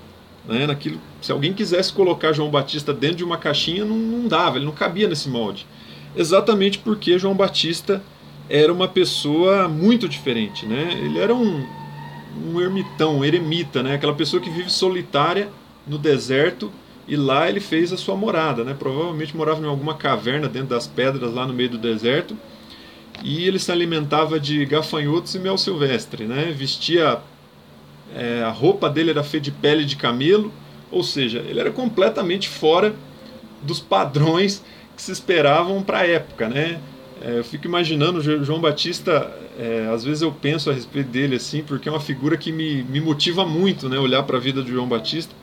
Né, 0.47 0.65
naquilo, 0.65 0.99
se 1.21 1.31
alguém 1.31 1.53
quisesse 1.53 1.91
colocar 1.91 2.31
João 2.31 2.49
Batista 2.49 2.93
dentro 2.93 3.17
de 3.17 3.23
uma 3.23 3.37
caixinha, 3.37 3.83
não, 3.83 3.97
não 3.97 4.27
dava, 4.27 4.57
ele 4.57 4.65
não 4.65 4.71
cabia 4.71 5.07
nesse 5.07 5.27
molde. 5.27 5.67
Exatamente 6.15 6.79
porque 6.79 7.19
João 7.19 7.35
Batista 7.35 8.01
era 8.49 8.71
uma 8.71 8.87
pessoa 8.87 9.67
muito 9.67 10.07
diferente. 10.07 10.65
Né? 10.65 10.99
Ele 11.03 11.19
era 11.19 11.33
um, 11.35 11.65
um 12.45 12.61
ermitão, 12.61 13.17
um 13.17 13.25
eremita, 13.25 13.83
né? 13.83 13.95
aquela 13.95 14.13
pessoa 14.13 14.41
que 14.41 14.49
vive 14.49 14.69
solitária 14.71 15.49
no 15.85 15.97
deserto 15.97 16.71
e 17.07 17.15
lá 17.15 17.49
ele 17.49 17.59
fez 17.59 17.91
a 17.93 17.97
sua 17.97 18.15
morada. 18.15 18.63
Né? 18.63 18.75
Provavelmente 18.77 19.35
morava 19.35 19.61
em 19.61 19.67
alguma 19.67 19.95
caverna 19.95 20.47
dentro 20.47 20.69
das 20.69 20.87
pedras 20.87 21.33
lá 21.33 21.45
no 21.45 21.53
meio 21.53 21.69
do 21.69 21.77
deserto. 21.77 22.37
E 23.23 23.45
ele 23.47 23.57
se 23.57 23.71
alimentava 23.71 24.39
de 24.39 24.63
gafanhotos 24.65 25.33
e 25.35 25.39
mel 25.39 25.57
silvestre. 25.57 26.25
Né? 26.25 26.53
Vestia 26.55 27.19
é, 28.15 28.43
a 28.43 28.49
roupa 28.49 28.89
dele 28.89 29.11
era 29.11 29.23
feita 29.23 29.45
de 29.45 29.51
pele 29.51 29.85
de 29.85 29.95
camelo, 29.95 30.51
ou 30.91 31.03
seja, 31.03 31.39
ele 31.39 31.59
era 31.59 31.71
completamente 31.71 32.47
fora 32.47 32.95
dos 33.61 33.79
padrões 33.79 34.63
que 34.95 35.01
se 35.01 35.11
esperavam 35.11 35.83
para 35.83 35.99
a 35.99 36.07
época, 36.07 36.47
né? 36.47 36.79
É, 37.21 37.39
eu 37.39 37.43
fico 37.43 37.65
imaginando 37.65 38.21
João 38.43 38.59
Batista, 38.59 39.31
é, 39.57 39.89
às 39.91 40.03
vezes 40.03 40.21
eu 40.21 40.31
penso 40.31 40.69
a 40.69 40.73
respeito 40.73 41.09
dele 41.09 41.35
assim, 41.35 41.63
porque 41.63 41.89
é 41.89 41.91
uma 41.91 41.99
figura 41.99 42.37
que 42.37 42.51
me, 42.51 42.83
me 42.83 43.01
motiva 43.01 43.45
muito, 43.45 43.89
né? 43.89 43.97
Olhar 43.97 44.23
para 44.23 44.37
a 44.37 44.39
vida 44.39 44.61
de 44.61 44.71
João 44.71 44.87
Batista. 44.87 45.33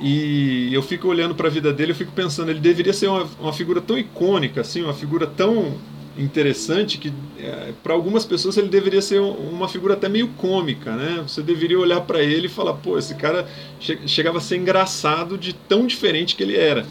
E 0.00 0.72
eu 0.72 0.82
fico 0.82 1.08
olhando 1.08 1.34
para 1.34 1.48
a 1.48 1.50
vida 1.50 1.72
dele, 1.72 1.92
eu 1.92 1.96
fico 1.96 2.12
pensando, 2.12 2.50
ele 2.50 2.60
deveria 2.60 2.92
ser 2.92 3.08
uma, 3.08 3.28
uma 3.38 3.52
figura 3.52 3.82
tão 3.82 3.98
icônica, 3.98 4.62
assim, 4.62 4.82
uma 4.82 4.94
figura 4.94 5.26
tão 5.26 5.74
interessante 6.18 6.98
que 6.98 7.12
é, 7.38 7.72
para 7.82 7.94
algumas 7.94 8.24
pessoas 8.24 8.56
ele 8.56 8.68
deveria 8.68 9.00
ser 9.00 9.20
uma 9.20 9.68
figura 9.68 9.94
até 9.94 10.08
meio 10.08 10.28
cômica, 10.28 10.94
né? 10.96 11.22
Você 11.26 11.42
deveria 11.42 11.78
olhar 11.78 12.00
para 12.02 12.22
ele 12.22 12.46
e 12.46 12.50
falar, 12.50 12.74
pô, 12.74 12.98
esse 12.98 13.14
cara 13.14 13.48
che 13.78 13.98
chegava 14.06 14.38
a 14.38 14.40
ser 14.40 14.56
engraçado 14.56 15.38
de 15.38 15.52
tão 15.52 15.86
diferente 15.86 16.34
que 16.34 16.42
ele 16.42 16.56
era, 16.56 16.84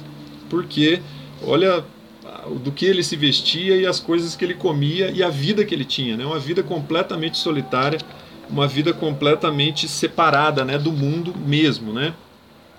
porque 0.49 1.01
olha 1.43 1.84
do 2.62 2.71
que 2.71 2.86
ele 2.86 3.03
se 3.03 3.15
vestia 3.15 3.75
e 3.75 3.86
as 3.86 3.99
coisas 3.99 4.36
que 4.36 4.43
ele 4.43 4.53
comia 4.53 5.12
e 5.12 5.21
a 5.21 5.29
vida 5.29 5.65
que 5.65 5.75
ele 5.75 5.86
tinha, 5.86 6.15
né? 6.15 6.25
Uma 6.25 6.39
vida 6.39 6.63
completamente 6.63 7.38
solitária, 7.38 7.99
uma 8.49 8.67
vida 8.67 8.93
completamente 8.93 9.88
separada, 9.88 10.65
né, 10.65 10.77
do 10.77 10.91
mundo 10.91 11.34
mesmo, 11.38 11.93
né? 11.93 12.13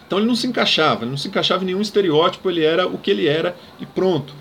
Então 0.06 0.18
ele 0.18 0.26
não 0.26 0.34
se 0.34 0.46
encaixava, 0.46 1.06
não 1.06 1.16
se 1.16 1.28
encaixava 1.28 1.62
em 1.62 1.66
nenhum 1.66 1.80
estereótipo, 1.80 2.50
ele 2.50 2.64
era 2.64 2.86
o 2.86 2.98
que 2.98 3.10
ele 3.10 3.28
era 3.28 3.56
e 3.78 3.86
pronto. 3.86 4.34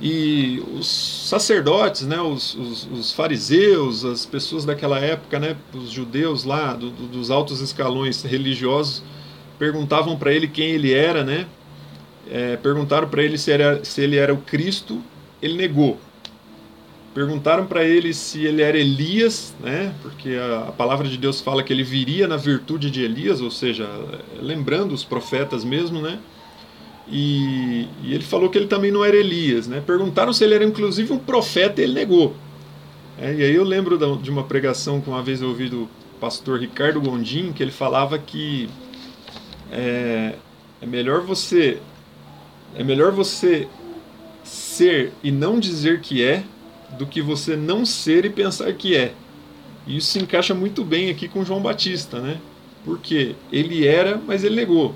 E 0.00 0.62
os 0.74 0.86
sacerdotes, 0.86 2.02
né, 2.02 2.20
os, 2.20 2.54
os, 2.54 2.88
os, 2.92 3.12
fariseus, 3.12 4.04
as 4.04 4.24
pessoas 4.24 4.64
daquela 4.64 5.00
época, 5.00 5.40
né, 5.40 5.56
os 5.74 5.90
judeus 5.90 6.44
lá, 6.44 6.74
do, 6.74 6.90
do, 6.90 7.08
dos 7.08 7.32
altos 7.32 7.60
escalões 7.60 8.22
religiosos, 8.22 9.02
perguntavam 9.58 10.16
para 10.16 10.32
ele 10.32 10.46
quem 10.46 10.70
ele 10.70 10.92
era, 10.92 11.24
né? 11.24 11.46
É, 12.30 12.56
perguntaram 12.56 13.08
para 13.08 13.24
ele 13.24 13.36
se, 13.36 13.50
era, 13.50 13.84
se 13.84 14.00
ele 14.00 14.16
era 14.16 14.32
o 14.32 14.38
Cristo, 14.38 15.02
ele 15.42 15.54
negou. 15.54 15.98
Perguntaram 17.12 17.66
para 17.66 17.84
ele 17.84 18.14
se 18.14 18.44
ele 18.44 18.62
era 18.62 18.78
Elias, 18.78 19.52
né? 19.58 19.92
Porque 20.00 20.36
a, 20.36 20.68
a, 20.68 20.72
palavra 20.72 21.08
de 21.08 21.16
Deus 21.16 21.40
fala 21.40 21.64
que 21.64 21.72
ele 21.72 21.82
viria 21.82 22.28
na 22.28 22.36
virtude 22.36 22.88
de 22.88 23.02
Elias, 23.02 23.40
ou 23.40 23.50
seja, 23.50 23.88
lembrando 24.40 24.92
os 24.92 25.02
profetas 25.02 25.64
mesmo, 25.64 26.00
né? 26.00 26.20
E, 27.10 27.88
e, 28.02 28.14
ele 28.14 28.24
falou 28.24 28.50
que 28.50 28.58
ele 28.58 28.66
também 28.66 28.90
não 28.90 29.04
era 29.04 29.16
Elias. 29.16 29.66
Né? 29.66 29.82
Perguntaram 29.84 30.32
se 30.32 30.44
ele 30.44 30.54
era 30.54 30.64
inclusive 30.64 31.12
um 31.12 31.18
profeta 31.18 31.80
e 31.80 31.84
ele 31.84 31.94
negou. 31.94 32.34
É, 33.18 33.34
e 33.34 33.42
aí 33.42 33.54
eu 33.54 33.64
lembro 33.64 33.98
de 34.18 34.30
uma 34.30 34.44
pregação 34.44 35.00
que 35.00 35.08
uma 35.08 35.22
vez 35.22 35.40
eu 35.40 35.48
ouvi 35.48 35.68
do 35.68 35.88
pastor 36.20 36.60
Ricardo 36.60 37.00
Gondim, 37.00 37.52
que 37.52 37.62
ele 37.62 37.72
falava 37.72 38.18
que 38.18 38.68
é, 39.72 40.34
é 40.80 40.86
melhor 40.86 41.22
você 41.22 41.78
é 42.76 42.84
melhor 42.84 43.12
você 43.12 43.66
ser 44.44 45.12
e 45.22 45.30
não 45.30 45.58
dizer 45.58 46.00
que 46.00 46.22
é 46.22 46.44
do 46.96 47.06
que 47.06 47.20
você 47.20 47.56
não 47.56 47.84
ser 47.84 48.24
e 48.24 48.30
pensar 48.30 48.72
que 48.72 48.96
é. 48.96 49.12
E 49.86 49.96
isso 49.96 50.08
se 50.08 50.18
encaixa 50.18 50.54
muito 50.54 50.84
bem 50.84 51.10
aqui 51.10 51.28
com 51.28 51.44
João 51.44 51.60
Batista, 51.60 52.20
né? 52.20 52.38
Porque 52.84 53.34
ele 53.52 53.86
era, 53.86 54.20
mas 54.26 54.44
ele 54.44 54.56
negou. 54.56 54.94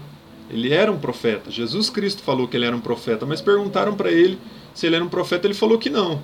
Ele 0.52 0.72
era 0.72 0.92
um 0.92 0.98
profeta. 0.98 1.50
Jesus 1.50 1.88
Cristo 1.88 2.22
falou 2.22 2.46
que 2.46 2.56
ele 2.56 2.66
era 2.66 2.76
um 2.76 2.80
profeta, 2.80 3.24
mas 3.24 3.40
perguntaram 3.40 3.94
para 3.94 4.10
ele 4.10 4.38
se 4.74 4.86
ele 4.86 4.96
era 4.96 5.04
um 5.04 5.08
profeta, 5.08 5.46
ele 5.46 5.54
falou 5.54 5.78
que 5.78 5.90
não. 5.90 6.20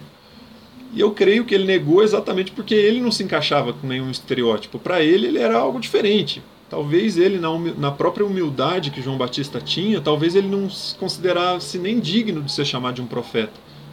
E 0.93 1.01
eu 1.01 1.13
creio 1.13 1.45
que 1.45 1.55
ele 1.55 1.65
negou 1.65 2.03
exatamente 2.03 2.51
porque 2.53 2.75
ele 2.75 3.01
não 3.01 3.11
se 3.11 3.23
encaixava 3.23 3.73
com 3.73 3.87
nenhum 3.87 4.11
estereótipo. 4.11 4.79
Para 4.79 5.03
ele, 5.03 5.27
ele 5.27 5.39
era 5.39 5.59
algo 5.59 5.81
diferente. 5.81 6.43
Talvez 6.69 7.17
ele, 7.17 7.39
na, 7.39 7.49
na 7.79 7.91
própria 7.91 8.27
humildade 8.27 8.91
que 8.91 9.03
João 9.03 9.17
Batista 9.17 9.61
tinha, 9.61 10.01
talvez 10.01 10.35
ele 10.35 10.49
não 10.49 10.69
se 10.69 10.95
considerasse 10.97 11.79
nem 11.79 11.99
digno 11.99 12.43
de 12.43 12.53
ser 12.53 12.65
chamado 12.65 12.97
de 12.97 13.03
um 13.03 13.07
profeta, 13.07 13.53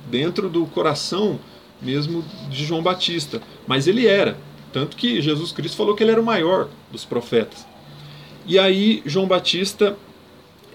dentro 0.09 0.49
do 0.49 0.65
coração 0.65 1.39
mesmo 1.81 2.23
de 2.49 2.65
João 2.65 2.81
Batista. 2.81 3.41
Mas 3.67 3.87
ele 3.87 4.07
era. 4.07 4.37
Tanto 4.73 4.97
que 4.97 5.21
Jesus 5.21 5.53
Cristo 5.53 5.77
falou 5.77 5.95
que 5.95 6.03
ele 6.03 6.11
era 6.11 6.21
o 6.21 6.25
maior 6.25 6.67
dos 6.91 7.05
profetas. 7.05 7.65
E 8.45 8.59
aí, 8.59 9.01
João 9.05 9.27
Batista 9.27 9.97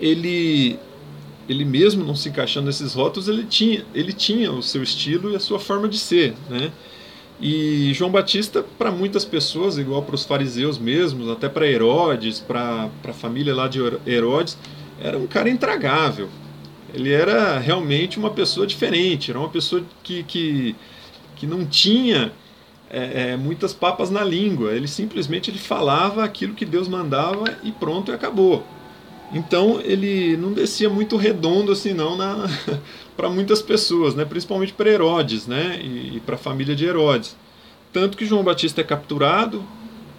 ele 0.00 0.78
ele 1.48 1.64
mesmo 1.64 2.04
não 2.04 2.14
se 2.14 2.28
encaixando 2.28 2.66
nesses 2.66 2.94
rótulos, 2.94 3.28
ele 3.28 3.44
tinha, 3.44 3.84
ele 3.92 4.12
tinha 4.12 4.52
o 4.52 4.62
seu 4.62 4.84
estilo 4.84 5.32
e 5.32 5.36
a 5.36 5.40
sua 5.40 5.58
forma 5.58 5.88
de 5.88 5.98
ser, 5.98 6.32
né? 6.48 6.70
E 7.40 7.92
João 7.94 8.10
Batista, 8.10 8.64
para 8.78 8.92
muitas 8.92 9.24
pessoas, 9.24 9.76
igual 9.76 10.02
para 10.02 10.14
os 10.14 10.24
fariseus 10.24 10.78
mesmos, 10.78 11.28
até 11.28 11.48
para 11.48 11.66
Herodes, 11.66 12.38
para 12.38 12.88
a 13.02 13.12
família 13.12 13.54
lá 13.54 13.66
de 13.66 13.80
Herodes, 14.06 14.56
era 15.00 15.18
um 15.18 15.26
cara 15.26 15.48
intragável. 15.48 16.28
Ele 16.92 17.10
era 17.10 17.58
realmente 17.58 18.18
uma 18.18 18.30
pessoa 18.30 18.66
diferente, 18.66 19.30
era 19.30 19.40
uma 19.40 19.48
pessoa 19.48 19.82
que, 20.04 20.22
que, 20.22 20.76
que 21.34 21.46
não 21.46 21.64
tinha 21.64 22.30
é, 22.90 23.32
é, 23.32 23.36
muitas 23.36 23.72
papas 23.72 24.10
na 24.10 24.22
língua. 24.22 24.72
Ele 24.72 24.86
simplesmente 24.86 25.50
ele 25.50 25.58
falava 25.58 26.22
aquilo 26.22 26.54
que 26.54 26.66
Deus 26.66 26.86
mandava 26.88 27.44
e 27.64 27.72
pronto, 27.72 28.12
e 28.12 28.14
acabou. 28.14 28.64
Então 29.32 29.80
ele 29.82 30.36
não 30.36 30.52
descia 30.52 30.90
muito 30.90 31.16
redondo 31.16 31.70
assim 31.70 31.92
não 31.92 32.16
para 33.16 33.28
muitas 33.28 33.62
pessoas, 33.62 34.14
né? 34.14 34.24
principalmente 34.24 34.72
para 34.72 34.90
Herodes 34.90 35.46
né? 35.46 35.78
e, 35.82 36.16
e 36.16 36.20
para 36.20 36.34
a 36.34 36.38
família 36.38 36.74
de 36.74 36.84
Herodes. 36.84 37.36
Tanto 37.92 38.16
que 38.16 38.26
João 38.26 38.42
Batista 38.42 38.80
é 38.80 38.84
capturado, 38.84 39.64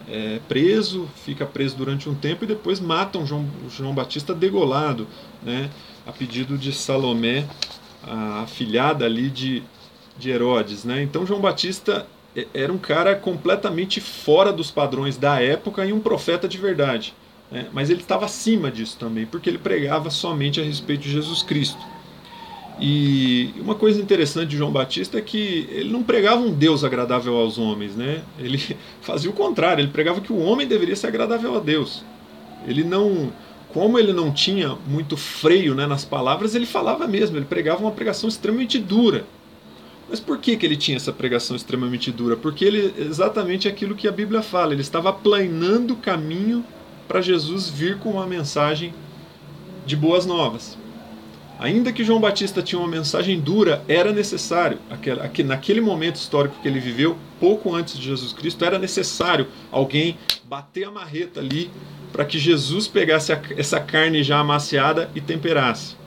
é 0.10 0.40
preso, 0.48 1.08
fica 1.26 1.46
preso 1.46 1.76
durante 1.76 2.10
um 2.10 2.16
tempo 2.16 2.44
e 2.44 2.48
depois 2.48 2.80
matam 2.80 3.26
João, 3.26 3.46
João 3.70 3.94
Batista 3.94 4.34
degolado, 4.34 5.08
né? 5.42 5.70
a 6.06 6.12
pedido 6.12 6.58
de 6.58 6.74
Salomé, 6.74 7.46
a 8.04 8.42
afilhada 8.42 9.06
ali 9.06 9.30
de, 9.30 9.64
de 10.18 10.30
Herodes, 10.30 10.84
né? 10.84 11.02
Então 11.04 11.26
João 11.26 11.40
Batista 11.40 12.08
era 12.54 12.72
um 12.72 12.78
cara 12.78 13.16
completamente 13.16 14.00
fora 14.00 14.52
dos 14.52 14.72
padrões 14.72 15.18
da 15.18 15.42
época 15.42 15.86
e 15.86 15.94
um 15.94 16.00
profeta 16.00 16.48
de 16.48 16.58
verdade. 16.58 17.14
Né? 17.52 17.68
Mas 17.74 17.90
ele 17.90 18.02
estava 18.02 18.26
acima 18.26 18.72
disso 18.72 18.98
também, 18.98 19.26
porque 19.26 19.50
ele 19.50 19.58
pregava 19.58 20.10
somente 20.10 20.62
a 20.62 20.64
respeito 20.64 21.02
de 21.02 21.12
Jesus 21.12 21.44
Cristo. 21.44 21.82
E 22.80 23.54
uma 23.60 23.76
coisa 23.76 24.02
interessante 24.02 24.50
de 24.50 24.58
João 24.58 24.72
Batista 24.72 25.18
é 25.18 25.22
que 25.22 25.68
ele 25.70 25.92
não 25.92 26.02
pregava 26.02 26.42
um 26.42 26.52
Deus 26.52 26.84
agradável 26.84 27.36
aos 27.38 27.60
homens, 27.60 27.96
né? 27.96 28.24
Ele 28.40 28.60
fazia 29.02 29.30
o 29.30 29.34
contrário, 29.34 29.82
ele 29.82 29.92
pregava 29.92 30.22
que 30.22 30.34
o 30.34 30.40
homem 30.40 30.66
deveria 30.66 30.96
ser 30.96 31.08
agradável 31.08 31.56
a 31.56 31.60
Deus. 31.60 32.04
Ele 32.66 32.84
não, 32.84 33.32
como 33.70 34.00
ele 34.00 34.14
não 34.14 34.32
tinha 34.32 34.76
muito 34.88 35.18
freio 35.18 35.76
né, 35.76 35.86
nas 35.86 36.06
palavras, 36.06 36.56
ele 36.56 36.66
falava 36.66 37.08
mesmo, 37.08 37.38
ele 37.38 37.46
pregava 37.46 37.82
uma 37.82 37.92
pregação 37.92 38.30
extremamente 38.30 38.80
dura. 38.80 39.26
Mas 40.10 40.20
por 40.20 40.40
que, 40.40 40.58
que 40.58 40.66
ele 40.66 40.76
tinha 40.76 40.98
essa 40.98 41.14
pregação 41.14 41.56
extremamente 41.56 42.12
dura? 42.12 42.36
Porque 42.36 42.66
ele 42.66 42.94
exatamente 42.98 43.68
aquilo 43.68 43.96
que 43.96 44.08
a 44.08 44.12
Bíblia 44.12 44.42
fala, 44.42 44.74
ele 44.74 44.82
estava 44.82 45.10
aplanando 45.10 45.94
o 45.94 45.98
caminho 45.98 46.66
para 47.12 47.20
Jesus 47.20 47.68
vir 47.68 47.98
com 47.98 48.12
uma 48.12 48.26
mensagem 48.26 48.94
de 49.86 49.98
boas 49.98 50.26
novas. 50.26 50.78
Ainda 51.60 51.92
que 51.92 52.06
João 52.06 52.22
Batista 52.22 52.62
tinha 52.62 52.80
uma 52.80 52.88
mensagem 52.88 53.38
dura, 53.38 53.84
era 53.86 54.14
necessário, 54.14 54.80
naquele 55.46 55.82
momento 55.82 56.16
histórico 56.16 56.56
que 56.62 56.68
ele 56.70 56.80
viveu, 56.80 57.18
pouco 57.38 57.76
antes 57.76 58.00
de 58.00 58.06
Jesus 58.06 58.32
Cristo, 58.32 58.64
era 58.64 58.80
necessário 58.80 59.48
alguém 59.70 60.18
bater 60.46 60.86
a 60.86 60.92
marreta 60.92 61.42
ali 61.42 61.70
para 62.14 62.24
que 62.24 62.40
Jesus 62.40 62.88
pegasse 62.88 63.34
essa 63.58 63.82
carne 63.82 64.24
já 64.24 64.40
amaciada 64.40 65.12
e 65.14 65.20
temperasse. 65.20 65.98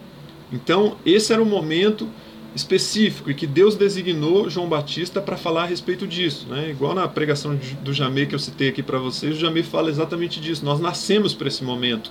Então, 0.50 0.96
esse 1.04 1.34
era 1.34 1.42
o 1.42 1.46
momento 1.46 2.08
específico 2.54 3.30
e 3.30 3.34
que 3.34 3.46
Deus 3.46 3.74
designou 3.74 4.48
João 4.48 4.68
Batista 4.68 5.20
para 5.20 5.36
falar 5.36 5.64
a 5.64 5.66
respeito 5.66 6.06
disso. 6.06 6.46
Né? 6.48 6.70
Igual 6.70 6.94
na 6.94 7.08
pregação 7.08 7.58
do 7.82 7.92
Jamê 7.92 8.26
que 8.26 8.34
eu 8.34 8.38
citei 8.38 8.68
aqui 8.68 8.82
para 8.82 8.98
vocês, 8.98 9.36
o 9.36 9.40
Jamê 9.40 9.62
fala 9.62 9.90
exatamente 9.90 10.40
disso. 10.40 10.64
Nós 10.64 10.78
nascemos 10.78 11.34
para 11.34 11.48
esse 11.48 11.64
momento. 11.64 12.10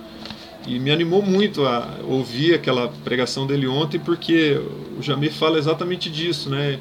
E 0.67 0.79
me 0.79 0.91
animou 0.91 1.21
muito 1.21 1.65
a 1.65 1.97
ouvir 2.03 2.53
aquela 2.53 2.88
pregação 3.03 3.45
dele 3.45 3.67
ontem, 3.67 3.99
porque 3.99 4.60
o 4.97 5.01
Jamê 5.01 5.29
fala 5.29 5.58
exatamente 5.58 6.10
disso. 6.10 6.49
Né? 6.49 6.79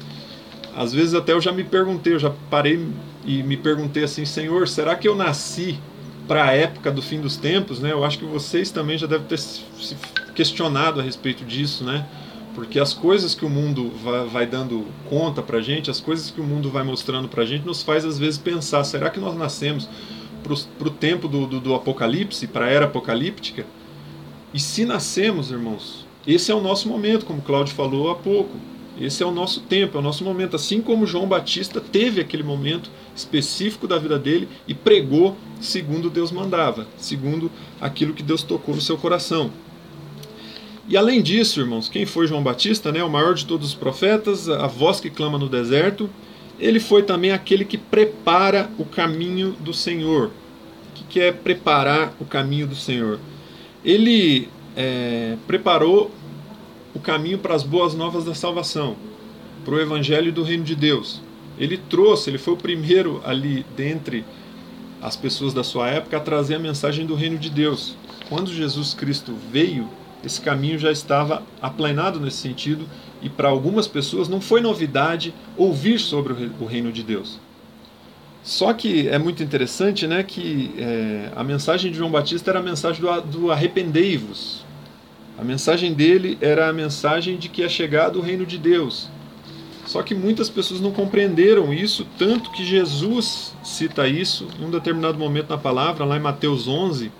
Às 0.75 0.93
vezes 0.93 1.13
até 1.13 1.33
eu 1.33 1.41
já 1.41 1.51
me 1.51 1.63
perguntei, 1.63 2.13
eu 2.13 2.19
já 2.19 2.31
parei 2.49 2.85
e 3.25 3.43
me 3.43 3.57
perguntei 3.57 4.03
assim, 4.03 4.25
Senhor, 4.25 4.67
será 4.67 4.95
que 4.95 5.07
eu 5.07 5.15
nasci 5.15 5.79
para 6.27 6.45
a 6.45 6.51
época 6.51 6.91
do 6.91 7.01
fim 7.01 7.19
dos 7.19 7.37
tempos? 7.37 7.79
Né? 7.79 7.91
Eu 7.91 8.03
acho 8.03 8.19
que 8.19 8.25
vocês 8.25 8.71
também 8.71 8.97
já 8.97 9.07
devem 9.07 9.27
ter 9.27 9.37
se 9.37 9.63
questionado 10.33 10.99
a 10.99 11.03
respeito 11.03 11.45
disso, 11.45 11.83
né? 11.83 12.05
Porque 12.55 12.79
as 12.79 12.93
coisas 12.93 13.33
que 13.33 13.45
o 13.45 13.49
mundo 13.49 13.91
vai, 14.03 14.25
vai 14.27 14.45
dando 14.45 14.85
conta 15.09 15.41
para 15.41 15.59
gente, 15.61 15.89
as 15.89 15.99
coisas 15.99 16.29
que 16.29 16.39
o 16.39 16.43
mundo 16.43 16.69
vai 16.69 16.83
mostrando 16.83 17.27
para 17.27 17.45
gente, 17.45 17.65
nos 17.65 17.81
faz 17.81 18.05
às 18.05 18.19
vezes 18.19 18.37
pensar: 18.37 18.83
será 18.83 19.09
que 19.09 19.19
nós 19.19 19.35
nascemos 19.35 19.89
para 20.43 20.87
o 20.87 20.91
tempo 20.91 21.27
do, 21.27 21.47
do, 21.47 21.59
do 21.59 21.73
Apocalipse, 21.73 22.47
para 22.47 22.65
a 22.65 22.69
era 22.69 22.85
apocalíptica? 22.85 23.65
E 24.53 24.59
se 24.59 24.85
nascemos, 24.85 25.49
irmãos, 25.49 26.05
esse 26.27 26.51
é 26.51 26.55
o 26.55 26.61
nosso 26.61 26.87
momento, 26.87 27.25
como 27.25 27.41
Cláudio 27.41 27.73
falou 27.73 28.11
há 28.11 28.15
pouco. 28.15 28.55
Esse 28.99 29.23
é 29.23 29.25
o 29.25 29.31
nosso 29.31 29.61
tempo, 29.61 29.97
é 29.97 29.99
o 29.99 30.03
nosso 30.03 30.23
momento. 30.23 30.55
Assim 30.55 30.79
como 30.79 31.07
João 31.07 31.27
Batista 31.27 31.81
teve 31.81 32.21
aquele 32.21 32.43
momento 32.43 32.91
específico 33.15 33.87
da 33.87 33.97
vida 33.97 34.19
dele 34.19 34.47
e 34.67 34.73
pregou 34.73 35.35
segundo 35.59 36.09
Deus 36.09 36.31
mandava, 36.31 36.87
segundo 36.97 37.49
aquilo 37.81 38.13
que 38.13 38.21
Deus 38.21 38.43
tocou 38.43 38.75
no 38.75 38.81
seu 38.81 38.97
coração. 38.97 39.51
E 40.87 40.97
além 40.97 41.21
disso, 41.21 41.61
irmãos, 41.61 41.87
quem 41.87 42.05
foi 42.05 42.27
João 42.27 42.43
Batista, 42.43 42.91
né, 42.91 43.03
o 43.03 43.09
maior 43.09 43.33
de 43.33 43.45
todos 43.45 43.69
os 43.69 43.73
profetas, 43.73 44.49
a 44.49 44.67
voz 44.67 44.99
que 44.99 45.09
clama 45.09 45.37
no 45.37 45.47
deserto, 45.47 46.09
ele 46.59 46.79
foi 46.79 47.03
também 47.03 47.31
aquele 47.31 47.63
que 47.63 47.77
prepara 47.77 48.69
o 48.77 48.83
caminho 48.83 49.53
do 49.59 49.73
Senhor. 49.73 50.29
O 50.89 51.05
que 51.09 51.19
é 51.19 51.31
preparar 51.31 52.13
o 52.19 52.25
caminho 52.25 52.67
do 52.67 52.75
Senhor? 52.75 53.19
Ele 53.83 54.49
é, 54.75 55.37
preparou 55.47 56.11
o 56.93 56.99
caminho 56.99 57.37
para 57.37 57.55
as 57.55 57.63
boas 57.63 57.93
novas 57.93 58.25
da 58.25 58.35
salvação, 58.35 58.95
para 59.63 59.75
o 59.75 59.79
evangelho 59.79 60.31
do 60.31 60.43
reino 60.43 60.63
de 60.63 60.75
Deus. 60.75 61.21
Ele 61.57 61.77
trouxe, 61.77 62.29
ele 62.29 62.37
foi 62.37 62.53
o 62.53 62.57
primeiro 62.57 63.21
ali 63.25 63.65
dentre 63.75 64.25
as 65.01 65.15
pessoas 65.15 65.53
da 65.53 65.63
sua 65.63 65.89
época 65.89 66.17
a 66.17 66.19
trazer 66.19 66.55
a 66.55 66.59
mensagem 66.59 67.05
do 67.05 67.15
reino 67.15 67.37
de 67.37 67.49
Deus. 67.49 67.95
Quando 68.29 68.53
Jesus 68.53 68.93
Cristo 68.93 69.33
veio, 69.51 69.87
esse 70.23 70.41
caminho 70.41 70.79
já 70.79 70.91
estava 70.91 71.43
aplanado 71.61 72.19
nesse 72.19 72.37
sentido 72.37 72.87
e 73.21 73.29
para 73.29 73.49
algumas 73.49 73.87
pessoas 73.87 74.27
não 74.27 74.39
foi 74.39 74.61
novidade 74.61 75.33
ouvir 75.57 75.99
sobre 75.99 76.33
o 76.59 76.65
reino 76.65 76.91
de 76.91 77.03
Deus. 77.03 77.39
Só 78.43 78.73
que 78.73 79.07
é 79.07 79.17
muito 79.17 79.41
interessante 79.41 80.05
né, 80.05 80.21
que 80.21 80.73
é, 80.77 81.31
a 81.35 81.43
mensagem 81.43 81.91
de 81.91 81.97
João 81.97 82.11
Batista 82.11 82.51
era 82.51 82.59
a 82.59 82.63
mensagem 82.63 83.01
do, 83.01 83.21
do 83.21 83.51
arrependei-vos. 83.51 84.65
A 85.37 85.43
mensagem 85.43 85.93
dele 85.93 86.37
era 86.41 86.69
a 86.69 86.73
mensagem 86.73 87.37
de 87.37 87.47
que 87.47 87.63
é 87.63 87.69
chegado 87.69 88.19
o 88.19 88.21
reino 88.21 88.45
de 88.45 88.57
Deus. 88.57 89.09
Só 89.85 90.01
que 90.01 90.13
muitas 90.13 90.49
pessoas 90.49 90.79
não 90.79 90.91
compreenderam 90.91 91.73
isso, 91.73 92.05
tanto 92.17 92.51
que 92.51 92.65
Jesus 92.65 93.53
cita 93.63 94.07
isso 94.07 94.47
em 94.59 94.65
um 94.65 94.71
determinado 94.71 95.17
momento 95.17 95.49
na 95.49 95.57
palavra, 95.57 96.05
lá 96.05 96.15
em 96.15 96.21
Mateus 96.21 96.67
11, 96.67 97.11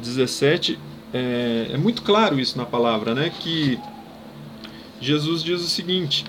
17, 0.00 0.78
é, 1.12 1.70
é 1.72 1.76
muito 1.76 2.02
claro 2.02 2.38
isso 2.38 2.56
na 2.58 2.66
palavra, 2.66 3.14
né? 3.14 3.30
Que 3.40 3.78
Jesus 5.00 5.42
diz 5.42 5.60
o 5.60 5.68
seguinte: 5.68 6.24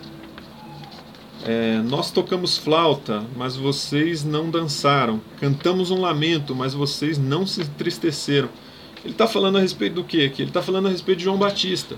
é, 1.43 1.81
Nós 1.83 2.11
tocamos 2.11 2.57
flauta, 2.57 3.23
mas 3.35 3.55
vocês 3.55 4.23
não 4.23 4.49
dançaram. 4.49 5.21
Cantamos 5.39 5.91
um 5.91 5.99
lamento, 5.99 6.55
mas 6.55 6.73
vocês 6.73 7.17
não 7.17 7.45
se 7.45 7.61
entristeceram. 7.61 8.49
Ele 9.03 9.13
está 9.13 9.27
falando 9.27 9.57
a 9.57 9.61
respeito 9.61 9.95
do 9.95 10.03
quê? 10.03 10.31
Ele 10.37 10.49
está 10.49 10.61
falando 10.61 10.87
a 10.87 10.91
respeito 10.91 11.19
de 11.19 11.23
João 11.25 11.37
Batista. 11.37 11.95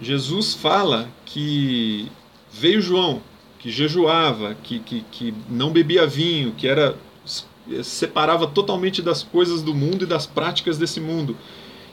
Jesus 0.00 0.54
fala 0.54 1.08
que 1.24 2.10
veio 2.52 2.80
João, 2.80 3.20
que 3.58 3.70
jejuava, 3.70 4.54
que, 4.62 4.78
que, 4.78 5.04
que 5.10 5.34
não 5.48 5.70
bebia 5.70 6.06
vinho, 6.06 6.52
que 6.52 6.66
era 6.66 6.96
separava 7.82 8.46
totalmente 8.46 9.02
das 9.02 9.22
coisas 9.22 9.60
do 9.60 9.74
mundo 9.74 10.04
e 10.04 10.06
das 10.06 10.26
práticas 10.26 10.78
desse 10.78 11.00
mundo 11.00 11.36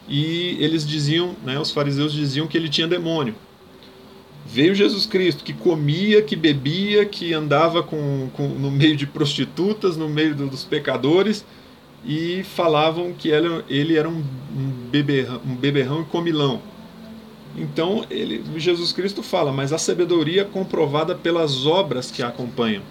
e 0.08 0.58
eles 0.60 0.88
diziam, 0.88 1.36
né, 1.44 1.60
os 1.60 1.72
fariseus 1.72 2.14
diziam 2.14 2.48
que 2.48 2.58
ele 2.58 2.70
tinha 2.70 2.88
demônio. 2.88 3.36
Veio 4.46 4.76
Jesus 4.76 5.06
Cristo, 5.06 5.44
que 5.44 5.54
comia, 5.54 6.22
que 6.22 6.36
bebia, 6.36 7.06
que 7.06 7.34
andava 7.34 7.82
com, 7.82 8.30
com 8.34 8.48
no 8.48 8.70
meio 8.70 8.96
de 8.96 9.08
prostitutas, 9.08 9.98
no 9.98 10.08
meio 10.08 10.36
dos 10.36 10.64
pecadores, 10.64 11.44
e 12.06 12.44
falavam 12.44 13.12
que 13.14 13.30
ele, 13.30 13.64
ele 13.68 13.98
era 13.98 14.08
um, 14.08 14.24
um, 14.56 14.70
beberrão, 14.92 15.42
um 15.44 15.56
beberrão 15.56 16.02
e 16.02 16.06
comilão. 16.06 16.62
Então 17.58 18.06
ele, 18.12 18.44
Jesus 18.58 18.92
Cristo 18.92 19.24
fala, 19.24 19.52
mas 19.52 19.74
a 19.74 19.78
sabedoria 19.78 20.46
comprovada 20.46 21.16
pelas 21.16 21.66
obras 21.66 22.12
que 22.12 22.22
a 22.22 22.28
acompanham. 22.28 22.84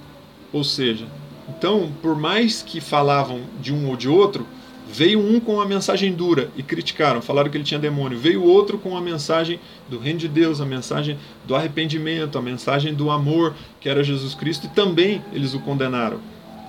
Ou 0.52 0.64
seja, 0.64 1.06
então, 1.48 1.92
por 2.02 2.16
mais 2.16 2.62
que 2.62 2.80
falavam 2.80 3.42
de 3.60 3.72
um 3.72 3.88
ou 3.88 3.96
de 3.96 4.08
outro, 4.08 4.46
Veio 4.86 5.18
um 5.18 5.40
com 5.40 5.54
uma 5.54 5.66
mensagem 5.66 6.12
dura 6.12 6.50
e 6.56 6.62
criticaram, 6.62 7.22
falaram 7.22 7.50
que 7.50 7.56
ele 7.56 7.64
tinha 7.64 7.80
demônio. 7.80 8.18
Veio 8.18 8.42
outro 8.42 8.78
com 8.78 8.96
a 8.96 9.00
mensagem 9.00 9.58
do 9.88 9.98
reino 9.98 10.18
de 10.18 10.28
Deus, 10.28 10.60
a 10.60 10.66
mensagem 10.66 11.18
do 11.44 11.54
arrependimento, 11.54 12.38
a 12.38 12.42
mensagem 12.42 12.94
do 12.94 13.10
amor, 13.10 13.54
que 13.80 13.88
era 13.88 14.04
Jesus 14.04 14.34
Cristo, 14.34 14.66
e 14.66 14.68
também 14.68 15.22
eles 15.32 15.54
o 15.54 15.60
condenaram. 15.60 16.20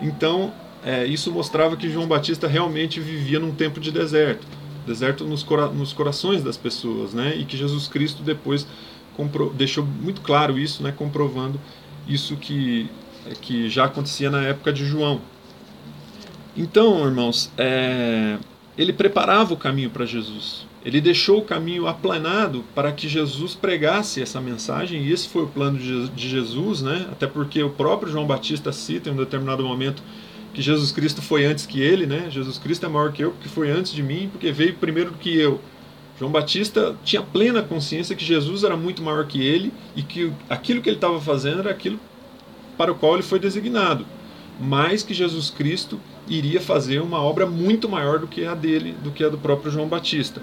Então, 0.01 0.54
é, 0.84 1.06
isso 1.06 1.32
mostrava 1.32 1.75
que 1.75 1.89
João 1.89 2.08
Batista 2.08 2.47
realmente 2.47 2.99
vivia 2.99 3.39
num 3.39 3.54
tempo 3.54 3.80
de 3.80 3.91
deserto 3.91 4.45
deserto 4.86 5.25
nos, 5.25 5.43
cora 5.43 5.67
nos 5.67 5.91
corações 5.91 6.43
das 6.43 6.56
pessoas, 6.56 7.13
né? 7.13 7.36
E 7.36 7.45
que 7.45 7.58
Jesus 7.58 7.88
Cristo 7.88 8.23
depois 8.23 8.67
deixou 9.56 9.84
muito 9.84 10.21
claro 10.21 10.60
isso, 10.60 10.84
né? 10.84 10.93
Comprovando 10.95 11.60
isso 12.08 12.38
que, 12.38 12.89
que 13.41 13.69
já 13.69 13.86
acontecia 13.86 14.30
na 14.30 14.43
época 14.43 14.71
de 14.71 14.86
João. 14.86 15.21
Então, 16.56 17.06
irmãos, 17.06 17.52
é, 17.58 18.38
ele 18.78 18.94
preparava 18.94 19.54
o 19.54 19.58
caminho 19.58 19.89
para 19.89 20.06
Jesus. 20.06 20.65
Ele 20.86 21.02
deixou 21.02 21.39
o 21.39 21.44
caminho 21.44 21.88
aplanado 21.88 22.63
para 22.76 22.91
que 22.91 23.10
Jesus 23.10 23.56
pregasse 23.56 24.22
essa 24.22 24.39
mensagem, 24.39 25.04
e 25.04 25.12
esse 25.12 25.28
foi 25.28 25.44
o 25.44 25.48
plano 25.48 25.80
de 25.80 26.30
Jesus, 26.30 26.82
né? 26.82 27.08
até 27.12 27.26
porque 27.26 27.62
o 27.63 27.72
próprio 27.72 28.12
João 28.12 28.28
Batista 28.28 28.72
cita 28.72 29.10
em 29.10 29.13
um 29.13 29.15
determinado 29.15 29.63
momento 29.63 30.04
que 30.54 30.62
Jesus 30.62 30.91
Cristo 30.91 31.22
foi 31.22 31.46
antes 31.46 31.65
que 31.65 31.82
ele, 31.82 32.06
né? 32.06 32.28
Jesus 32.30 32.58
Cristo 32.58 32.86
é 32.86 32.89
maior 32.89 33.12
que 33.12 33.22
eu 33.22 33.32
porque 33.32 33.50
foi 33.50 33.70
antes 33.70 33.91
de 33.91 34.02
mim, 34.02 34.30
porque 34.32 34.54
veio 34.54 34.74
primeiro 34.76 35.12
do 35.12 35.18
que 35.18 35.38
eu. 35.38 35.60
João 36.18 36.32
Batista 36.32 36.96
tinha 37.04 37.22
plena 37.22 37.62
consciência 37.62 38.15
que 38.15 38.24
Jesus 38.24 38.63
era 38.63 38.78
muito 38.78 39.04
maior 39.04 39.28
que 39.28 39.44
ele 39.44 39.74
e 39.98 40.02
que 40.02 40.32
aquilo 40.50 40.82
que 40.82 40.88
ele 40.88 40.96
estava 40.96 41.20
fazendo 41.20 41.60
era 41.60 41.72
aquilo 41.72 42.00
para 42.78 42.89
o 42.89 42.96
qual 42.96 43.15
ele 43.15 43.24
foi 43.24 43.38
designado, 43.38 44.06
mais 44.60 45.04
que 45.04 45.13
Jesus 45.13 45.50
Cristo 45.50 46.00
iria 46.28 46.62
fazer 46.62 47.02
uma 47.02 47.22
obra 47.22 47.46
muito 47.46 47.88
maior 47.88 48.20
do 48.20 48.28
que 48.28 48.46
a 48.46 48.56
dele, 48.56 48.96
do 49.04 49.12
que 49.12 49.24
a 49.24 49.30
do 49.30 49.38
próprio 49.38 49.72
João 49.72 49.88
Batista. 49.88 50.41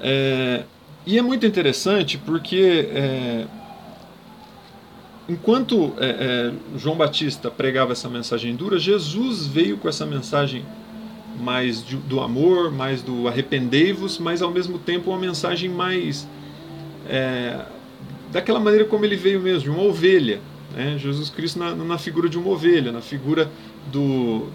É, 0.00 0.64
e 1.06 1.18
é 1.18 1.22
muito 1.22 1.46
interessante 1.46 2.18
porque 2.18 2.88
é, 2.90 3.46
enquanto 5.28 5.92
é, 5.98 6.06
é, 6.08 6.78
João 6.78 6.96
Batista 6.96 7.50
pregava 7.50 7.92
essa 7.92 8.08
mensagem 8.08 8.54
dura, 8.54 8.78
Jesus 8.78 9.46
veio 9.46 9.76
com 9.76 9.88
essa 9.88 10.04
mensagem 10.04 10.64
mais 11.40 11.84
de, 11.84 11.96
do 11.96 12.20
amor, 12.20 12.72
mais 12.72 13.02
do 13.02 13.28
arrependei-vos, 13.28 14.18
mas 14.18 14.42
ao 14.42 14.50
mesmo 14.50 14.78
tempo 14.78 15.10
uma 15.10 15.18
mensagem 15.18 15.68
mais 15.68 16.26
é, 17.08 17.60
daquela 18.32 18.58
maneira 18.58 18.84
como 18.84 19.04
ele 19.04 19.16
veio 19.16 19.40
mesmo, 19.40 19.62
de 19.62 19.70
uma 19.70 19.82
ovelha. 19.82 20.40
Né? 20.74 20.98
Jesus 20.98 21.30
Cristo 21.30 21.58
na, 21.58 21.74
na, 21.74 21.98
figura 21.98 22.28
de 22.28 22.38
uma 22.38 22.48
ovelha, 22.48 22.92
na 22.92 23.00
figura 23.00 23.50
do, 23.90 24.48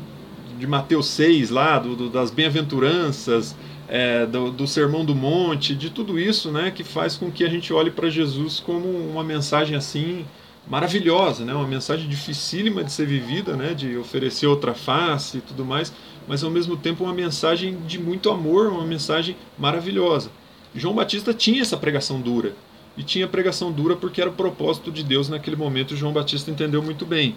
de 0.60 0.68
Mateus 0.68 1.08
6, 1.08 1.50
lá, 1.50 1.80
do, 1.80 1.96
do 1.96 2.10
das 2.10 2.32
bem-aventuranças, 2.32 3.56
é, 3.88 4.26
do, 4.26 4.52
do, 4.52 4.68
Sermão 4.68 5.04
do 5.04 5.14
Monte, 5.14 5.76
de 5.76 5.90
tudo 5.90 6.20
isso 6.20 6.52
né, 6.52 6.72
que 6.72 6.84
faz 6.84 7.18
com 7.18 7.30
que 7.30 7.44
a 7.44 7.50
gente 7.50 7.74
olhe 7.74 7.92
para 7.92 8.10
Jesus 8.10 8.60
como 8.60 8.88
uma 8.88 9.24
mensagem 9.24 9.76
assim 9.76 10.26
maravilhosa, 10.68 11.44
né, 11.44 11.54
uma 11.54 11.68
mensagem 11.68 12.08
dificílima 12.08 12.84
de 12.84 12.92
ser 12.92 13.06
vivida, 13.06 13.58
né, 13.58 13.74
de 13.74 13.98
oferecer 13.98 14.48
outra 14.48 14.74
face 14.74 15.40
e 15.40 15.42
tudo 15.42 15.66
mais, 15.66 15.92
mas 16.28 16.44
ao 16.44 16.50
mesmo 16.50 16.78
tempo 16.78 17.04
uma 17.04 17.14
mensagem 17.14 17.78
de 17.86 18.00
muito 18.00 18.30
amor, 18.30 18.68
uma 18.68 18.86
mensagem 18.86 19.36
maravilhosa. 19.58 20.32
João 20.74 20.96
Batista 20.96 21.34
tinha 21.34 21.62
essa 21.62 21.76
pregação 21.76 22.22
dura, 22.22 22.56
e 22.98 23.04
tinha 23.04 23.28
pregação 23.28 23.72
dura 23.72 23.96
porque 23.96 24.22
era 24.22 24.30
o 24.30 24.34
propósito 24.34 24.92
de 24.92 25.04
Deus 25.04 25.30
naquele 25.30 25.56
momento, 25.56 25.96
João 25.96 26.14
Batista 26.14 26.52
entendeu 26.52 26.82
muito 26.82 27.06
bem. 27.06 27.36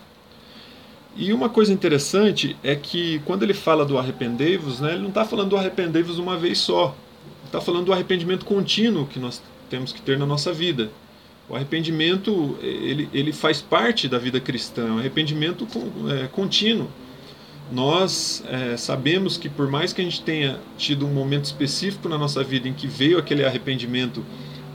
E 1.16 1.32
uma 1.32 1.48
coisa 1.48 1.72
interessante 1.72 2.56
é 2.62 2.74
que 2.74 3.20
quando 3.24 3.44
ele 3.44 3.54
fala 3.54 3.84
do 3.84 3.96
arrependei-vos, 3.96 4.80
né, 4.80 4.92
ele 4.92 5.02
não 5.02 5.10
está 5.10 5.24
falando 5.24 5.50
do 5.50 5.56
arrependei-vos 5.56 6.18
uma 6.18 6.36
vez 6.36 6.58
só. 6.58 6.96
Está 7.46 7.60
falando 7.60 7.86
do 7.86 7.92
arrependimento 7.92 8.44
contínuo 8.44 9.06
que 9.06 9.20
nós 9.20 9.40
temos 9.70 9.92
que 9.92 10.02
ter 10.02 10.18
na 10.18 10.26
nossa 10.26 10.52
vida. 10.52 10.90
O 11.48 11.54
arrependimento 11.54 12.58
ele, 12.60 13.08
ele 13.12 13.32
faz 13.32 13.62
parte 13.62 14.08
da 14.08 14.18
vida 14.18 14.40
cristã, 14.40 14.88
é 14.88 14.90
um 14.90 14.98
arrependimento 14.98 15.68
é, 16.10 16.26
contínuo. 16.26 16.88
Nós 17.70 18.42
é, 18.48 18.76
sabemos 18.76 19.36
que 19.36 19.48
por 19.48 19.70
mais 19.70 19.92
que 19.92 20.00
a 20.00 20.04
gente 20.04 20.20
tenha 20.20 20.58
tido 20.76 21.06
um 21.06 21.12
momento 21.12 21.44
específico 21.44 22.08
na 22.08 22.18
nossa 22.18 22.42
vida 22.42 22.68
em 22.68 22.72
que 22.72 22.86
veio 22.86 23.18
aquele 23.18 23.44
arrependimento 23.44 24.24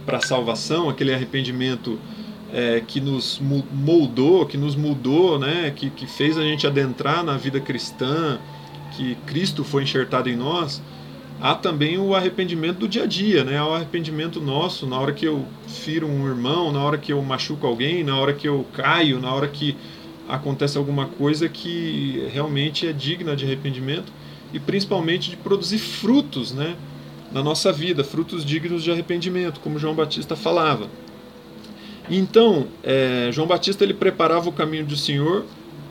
para 0.10 0.18
a 0.18 0.22
salvação, 0.22 0.90
aquele 0.90 1.14
arrependimento 1.14 2.00
é, 2.52 2.82
que 2.86 3.00
nos 3.00 3.40
moldou, 3.40 4.44
que 4.48 4.58
nos 4.58 4.76
mudou, 4.76 5.38
né, 5.38 5.72
que, 5.76 5.92
que 5.92 6.08
fez 6.08 6.36
a 6.36 6.42
gente 6.42 6.66
adentrar 6.66 7.24
na 7.24 7.38
vida 7.38 7.60
cristã, 7.60 8.40
que 8.98 9.14
Cristo 9.28 9.64
foi 9.64 9.84
enxertado 9.84 10.28
em 10.28 10.36
nós, 10.36 10.82
há 11.40 11.54
também 11.54 12.00
o 12.00 12.16
arrependimento 12.16 12.80
do 12.80 12.88
dia 12.88 13.04
a 13.04 13.06
dia, 13.06 13.44
né? 13.44 13.60
Há 13.60 13.68
o 13.68 13.74
arrependimento 13.76 14.42
nosso 14.42 14.88
na 14.88 15.00
hora 15.00 15.14
que 15.14 15.26
eu 15.26 15.46
firo 15.68 16.08
um 16.08 16.28
irmão, 16.28 16.72
na 16.72 16.84
hora 16.84 16.98
que 16.98 17.14
eu 17.14 17.22
machuco 17.22 17.68
alguém, 17.68 18.04
na 18.04 18.18
hora 18.18 18.34
que 18.34 18.48
eu 18.48 18.66
caio, 18.74 19.20
na 19.20 19.32
hora 19.32 19.48
que 19.48 19.78
acontece 20.28 20.76
alguma 20.76 21.06
coisa 21.06 21.48
que 21.48 22.28
realmente 22.34 22.88
é 22.88 22.92
digna 22.92 23.36
de 23.36 23.46
arrependimento 23.46 24.12
e 24.52 24.60
principalmente 24.60 25.30
de 25.30 25.38
produzir 25.38 25.78
frutos, 25.78 26.52
né? 26.52 26.76
Na 27.32 27.44
nossa 27.44 27.72
vida, 27.72 28.04
frutos 28.04 28.44
dignos 28.44 28.84
de 28.84 28.92
arrependimento, 28.92 29.60
como 29.60 29.78
João 29.78 29.94
Batista 29.94 30.36
falava. 30.36 30.90
Então, 32.10 32.68
é, 32.84 33.30
João 33.32 33.48
Batista 33.48 33.84
ele 33.84 33.94
preparava 33.94 34.50
o 34.50 34.52
caminho 34.52 34.86
do 34.86 34.98
Senhor 34.98 35.46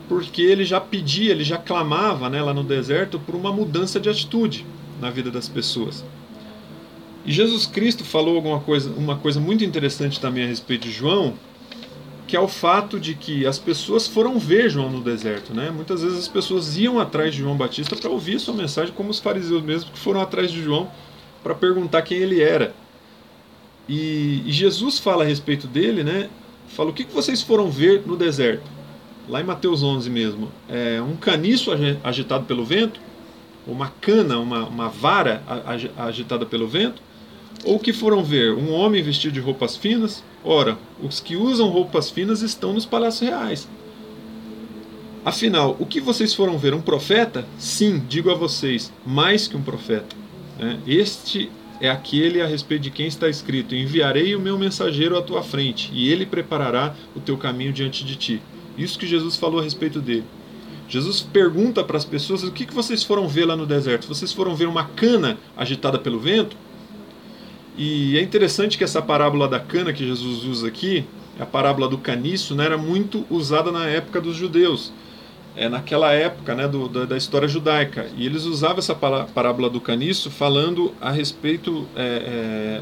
porque 0.09 0.41
ele 0.41 0.65
já 0.65 0.81
pedia, 0.81 1.31
ele 1.31 1.43
já 1.43 1.57
clamava 1.57 2.29
né, 2.29 2.41
lá 2.41 2.53
no 2.53 2.63
deserto 2.63 3.19
por 3.19 3.35
uma 3.35 3.53
mudança 3.53 3.99
de 3.99 4.09
atitude 4.09 4.65
na 4.99 5.09
vida 5.11 5.29
das 5.29 5.47
pessoas. 5.47 6.03
E 7.23 7.31
Jesus 7.31 7.67
Cristo 7.67 8.03
falou 8.03 8.35
alguma 8.35 8.59
coisa, 8.59 8.89
uma 8.97 9.15
coisa 9.15 9.39
muito 9.39 9.63
interessante 9.63 10.19
também 10.19 10.43
a 10.43 10.47
respeito 10.47 10.87
de 10.87 10.91
João, 10.91 11.35
que 12.27 12.35
é 12.35 12.39
o 12.39 12.47
fato 12.47 12.99
de 12.99 13.13
que 13.13 13.45
as 13.45 13.59
pessoas 13.59 14.07
foram 14.07 14.39
ver 14.39 14.69
João 14.69 14.89
no 14.89 15.01
deserto, 15.01 15.53
né? 15.53 15.69
Muitas 15.69 16.01
vezes 16.01 16.19
as 16.19 16.27
pessoas 16.27 16.77
iam 16.77 16.99
atrás 16.99 17.33
de 17.33 17.41
João 17.41 17.55
Batista 17.55 17.95
para 17.95 18.09
ouvir 18.09 18.39
sua 18.39 18.53
mensagem, 18.53 18.93
como 18.93 19.09
os 19.09 19.19
fariseus 19.19 19.63
mesmo 19.63 19.91
que 19.91 19.99
foram 19.99 20.21
atrás 20.21 20.51
de 20.51 20.61
João 20.61 20.89
para 21.43 21.55
perguntar 21.55 22.01
quem 22.01 22.17
ele 22.17 22.41
era. 22.41 22.73
E, 23.87 24.43
e, 24.45 24.51
Jesus 24.51 24.99
fala 24.99 25.23
a 25.23 25.27
respeito 25.27 25.67
dele, 25.67 26.03
né? 26.03 26.29
Fala 26.67 26.91
o 26.91 26.93
que, 26.93 27.03
que 27.03 27.13
vocês 27.13 27.41
foram 27.41 27.71
ver 27.71 28.03
no 28.05 28.15
deserto, 28.15 28.69
lá 29.27 29.41
em 29.41 29.43
Mateus 29.43 29.81
11 29.81 30.09
mesmo. 30.09 30.51
É 30.69 31.01
um 31.01 31.15
caniço 31.15 31.71
agitado 32.03 32.45
pelo 32.45 32.63
vento, 32.63 32.99
uma 33.65 33.89
cana, 33.99 34.37
uma, 34.37 34.65
uma 34.67 34.89
vara 34.89 35.41
agitada 35.97 36.45
pelo 36.45 36.67
vento, 36.67 37.01
ou 37.63 37.79
que 37.79 37.91
foram 37.91 38.23
ver 38.23 38.53
um 38.53 38.71
homem 38.71 39.01
vestido 39.01 39.33
de 39.33 39.39
roupas 39.39 39.75
finas? 39.75 40.23
Ora, 40.43 40.77
os 41.01 41.19
que 41.19 41.35
usam 41.35 41.69
roupas 41.69 42.09
finas 42.09 42.41
estão 42.41 42.73
nos 42.73 42.85
palácios 42.85 43.27
reais. 43.27 43.67
Afinal, 45.25 45.75
o 45.79 45.85
que 45.85 45.99
vocês 45.99 46.33
foram 46.33 46.57
ver? 46.57 46.73
Um 46.73 46.81
profeta? 46.81 47.45
Sim, 47.57 48.01
digo 48.07 48.31
a 48.31 48.35
vocês, 48.35 48.91
mais 49.05 49.47
que 49.47 49.57
um 49.57 49.61
profeta. 49.61 50.15
Né? 50.59 50.79
Este 50.85 51.49
é 51.81 51.89
aquele 51.89 52.41
a 52.41 52.45
respeito 52.45 52.83
de 52.83 52.91
quem 52.91 53.07
está 53.07 53.29
escrito: 53.29 53.73
Enviarei 53.73 54.35
o 54.35 54.39
meu 54.39 54.57
mensageiro 54.57 55.17
à 55.17 55.21
tua 55.21 55.41
frente, 55.41 55.89
e 55.93 56.11
ele 56.11 56.25
preparará 56.25 56.93
o 57.15 57.19
teu 57.19 57.37
caminho 57.37 57.71
diante 57.71 58.03
de 58.03 58.15
ti. 58.15 58.41
Isso 58.77 58.99
que 58.99 59.07
Jesus 59.07 59.35
falou 59.35 59.59
a 59.59 59.63
respeito 59.63 59.99
dele. 59.99 60.25
Jesus 60.89 61.21
pergunta 61.21 61.83
para 61.83 61.97
as 61.97 62.05
pessoas: 62.05 62.43
o 62.43 62.51
que, 62.51 62.65
que 62.65 62.73
vocês 62.73 63.03
foram 63.03 63.27
ver 63.27 63.45
lá 63.45 63.55
no 63.55 63.65
deserto? 63.65 64.07
Vocês 64.07 64.33
foram 64.33 64.55
ver 64.55 64.67
uma 64.67 64.85
cana 64.85 65.37
agitada 65.55 65.97
pelo 65.97 66.19
vento? 66.19 66.57
E 67.77 68.17
é 68.17 68.21
interessante 68.21 68.77
que 68.77 68.83
essa 68.83 69.01
parábola 69.01 69.47
da 69.47 69.59
cana 69.59 69.93
que 69.93 70.05
Jesus 70.05 70.43
usa 70.43 70.67
aqui, 70.67 71.05
a 71.39 71.45
parábola 71.45 71.87
do 71.87 71.97
caniço, 71.97 72.53
né, 72.53 72.65
era 72.65 72.77
muito 72.77 73.25
usada 73.29 73.71
na 73.71 73.85
época 73.87 74.19
dos 74.19 74.35
judeus. 74.35 74.91
É 75.55 75.67
naquela 75.67 76.13
época 76.13 76.55
né, 76.55 76.67
do, 76.67 76.87
da, 76.87 77.05
da, 77.05 77.17
história 77.17 77.47
judaica. 77.47 78.07
E 78.15 78.25
eles 78.25 78.45
usavam 78.45 78.79
essa 78.79 78.95
parábola 78.95 79.69
do 79.69 79.81
caniço 79.81 80.29
falando 80.29 80.93
a 81.01 81.11
respeito 81.11 81.87
é, 81.95 82.81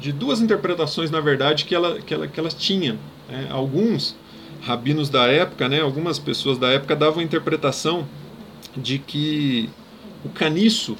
de 0.00 0.12
duas 0.12 0.40
interpretações, 0.40 1.10
na 1.10 1.20
verdade, 1.20 1.64
que, 1.64 1.74
ela, 1.74 2.00
que, 2.00 2.12
ela, 2.12 2.26
que 2.26 2.40
elas 2.40 2.54
tinham. 2.54 2.98
Né? 3.28 3.46
Alguns 3.50 4.16
rabinos 4.62 5.08
da 5.08 5.26
época, 5.26 5.68
né, 5.68 5.80
algumas 5.80 6.18
pessoas 6.18 6.58
da 6.58 6.68
época 6.68 6.96
davam 6.96 7.20
a 7.20 7.22
interpretação 7.22 8.06
de 8.76 8.98
que 8.98 9.70
o 10.24 10.28
caniço 10.28 10.96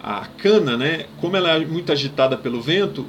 a 0.00 0.26
cana, 0.38 0.76
né, 0.76 1.06
como 1.20 1.36
ela 1.36 1.50
é 1.50 1.64
muito 1.64 1.90
agitada 1.90 2.36
pelo 2.36 2.62
vento, 2.62 3.04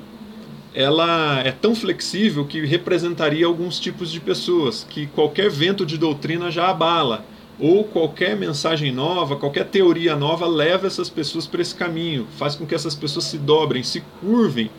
ela 0.79 1.41
é 1.41 1.51
tão 1.51 1.75
flexível 1.75 2.45
que 2.45 2.65
representaria 2.65 3.45
alguns 3.45 3.81
tipos 3.81 4.09
de 4.09 4.21
pessoas, 4.21 4.87
que 4.89 5.07
qualquer 5.07 5.49
vento 5.49 5.85
de 5.85 5.97
doutrina 5.97 6.49
já 6.49 6.69
abala, 6.69 7.25
ou 7.59 7.83
qualquer 7.83 8.37
mensagem 8.37 8.89
nova, 8.89 9.35
qualquer 9.35 9.65
teoria 9.65 10.15
nova 10.15 10.47
leva 10.47 10.87
essas 10.87 11.09
pessoas 11.09 11.45
para 11.45 11.61
esse 11.61 11.75
caminho, 11.75 12.25
faz 12.37 12.55
com 12.55 12.65
que 12.65 12.73
essas 12.73 12.95
pessoas 12.95 13.25
se 13.25 13.37
dobrem, 13.37 13.83
se 13.83 14.01
curvem 14.21 14.71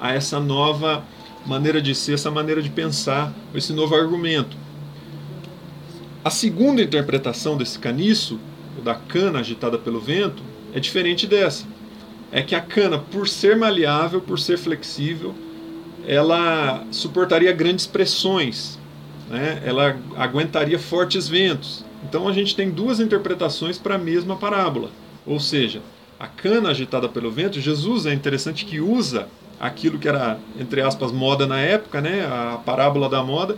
a 0.00 0.14
essa 0.14 0.40
nova 0.40 1.04
maneira 1.44 1.82
de 1.82 1.94
ser, 1.94 2.14
essa 2.14 2.30
maneira 2.30 2.62
de 2.62 2.70
pensar, 2.70 3.30
esse 3.54 3.74
novo 3.74 3.94
argumento. 3.94 4.56
A 6.24 6.30
segunda 6.30 6.80
interpretação 6.80 7.58
desse 7.58 7.78
caniço, 7.78 8.40
o 8.78 8.80
da 8.80 8.94
cana 8.94 9.40
agitada 9.40 9.76
pelo 9.76 10.00
vento, 10.00 10.42
é 10.72 10.80
diferente 10.80 11.26
dessa. 11.26 11.66
É 12.32 12.42
que 12.42 12.54
a 12.54 12.60
cana, 12.60 12.98
por 12.98 13.28
ser 13.28 13.54
maleável, 13.56 14.20
por 14.20 14.38
ser 14.38 14.56
flexível, 14.56 15.34
ela 16.06 16.84
suportaria 16.90 17.52
grandes 17.52 17.86
pressões, 17.86 18.78
né? 19.28 19.62
ela 19.64 19.96
aguentaria 20.16 20.78
fortes 20.78 21.28
ventos. 21.28 21.84
Então 22.02 22.26
a 22.26 22.32
gente 22.32 22.56
tem 22.56 22.70
duas 22.70 22.98
interpretações 23.00 23.78
para 23.78 23.96
a 23.96 23.98
mesma 23.98 24.34
parábola. 24.36 24.90
Ou 25.26 25.38
seja, 25.38 25.82
a 26.18 26.26
cana 26.26 26.70
agitada 26.70 27.08
pelo 27.08 27.30
vento, 27.30 27.60
Jesus 27.60 28.06
é 28.06 28.12
interessante 28.12 28.64
que 28.64 28.80
usa 28.80 29.28
aquilo 29.60 29.98
que 29.98 30.08
era, 30.08 30.38
entre 30.58 30.80
aspas, 30.80 31.12
moda 31.12 31.46
na 31.46 31.60
época, 31.60 32.00
né? 32.00 32.26
a 32.26 32.58
parábola 32.58 33.08
da 33.08 33.22
moda, 33.22 33.56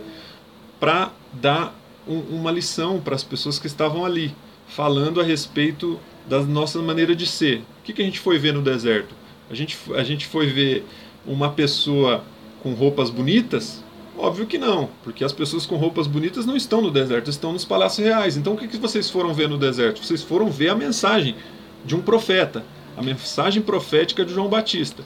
para 0.79 1.11
dar 1.33 1.73
um, 2.07 2.19
uma 2.19 2.51
lição 2.51 2.99
para 2.99 3.15
as 3.15 3.23
pessoas 3.23 3.57
que 3.57 3.67
estavam 3.67 4.05
ali, 4.05 4.35
falando 4.67 5.19
a 5.19 5.23
respeito 5.23 5.99
da 6.27 6.41
nossa 6.41 6.81
maneira 6.81 7.15
de 7.15 7.25
ser. 7.25 7.59
O 7.79 7.83
que, 7.83 7.93
que 7.93 8.01
a 8.01 8.05
gente 8.05 8.19
foi 8.19 8.37
ver 8.37 8.53
no 8.53 8.61
deserto? 8.61 9.13
A 9.49 9.53
gente, 9.53 9.77
a 9.95 10.03
gente 10.03 10.25
foi 10.25 10.47
ver 10.47 10.85
uma 11.25 11.51
pessoa 11.51 12.23
com 12.61 12.73
roupas 12.73 13.09
bonitas? 13.09 13.83
Óbvio 14.17 14.47
que 14.47 14.57
não, 14.57 14.89
porque 15.03 15.23
as 15.23 15.33
pessoas 15.33 15.65
com 15.65 15.75
roupas 15.75 16.07
bonitas 16.07 16.45
não 16.45 16.55
estão 16.55 16.81
no 16.81 16.89
deserto, 16.89 17.29
estão 17.29 17.51
nos 17.51 17.65
palácios 17.65 18.05
reais. 18.05 18.37
Então 18.37 18.53
o 18.53 18.57
que, 18.57 18.67
que 18.67 18.77
vocês 18.77 19.09
foram 19.09 19.33
ver 19.33 19.49
no 19.49 19.57
deserto? 19.57 20.03
Vocês 20.03 20.23
foram 20.23 20.49
ver 20.49 20.69
a 20.69 20.75
mensagem 20.75 21.35
de 21.83 21.95
um 21.95 22.01
profeta, 22.01 22.63
a 22.95 23.03
mensagem 23.03 23.61
profética 23.61 24.25
de 24.25 24.33
João 24.33 24.47
Batista. 24.47 25.03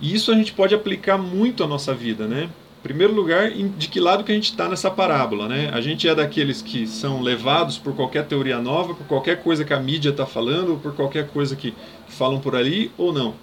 E 0.00 0.14
isso 0.14 0.32
a 0.32 0.34
gente 0.34 0.52
pode 0.52 0.74
aplicar 0.74 1.18
muito 1.18 1.62
à 1.62 1.66
nossa 1.66 1.94
vida, 1.94 2.26
né? 2.26 2.48
Primeiro 2.82 3.12
lugar, 3.12 3.50
de 3.50 3.88
que 3.88 4.00
lado 4.00 4.24
que 4.24 4.32
a 4.32 4.34
gente 4.34 4.50
está 4.50 4.68
nessa 4.68 4.90
parábola, 4.90 5.48
né? 5.48 5.70
A 5.72 5.80
gente 5.80 6.08
é 6.08 6.14
daqueles 6.14 6.62
que 6.62 6.86
são 6.86 7.20
levados 7.20 7.78
por 7.78 7.94
qualquer 7.94 8.26
teoria 8.26 8.58
nova, 8.58 8.94
por 8.94 9.06
qualquer 9.06 9.42
coisa 9.42 9.64
que 9.64 9.72
a 9.72 9.80
mídia 9.80 10.10
está 10.10 10.24
falando, 10.24 10.80
por 10.80 10.94
qualquer 10.94 11.28
coisa 11.28 11.54
que, 11.54 11.72
que 11.72 12.12
falam 12.12 12.40
por 12.40 12.56
ali, 12.56 12.90
ou 12.96 13.12
não? 13.12 13.34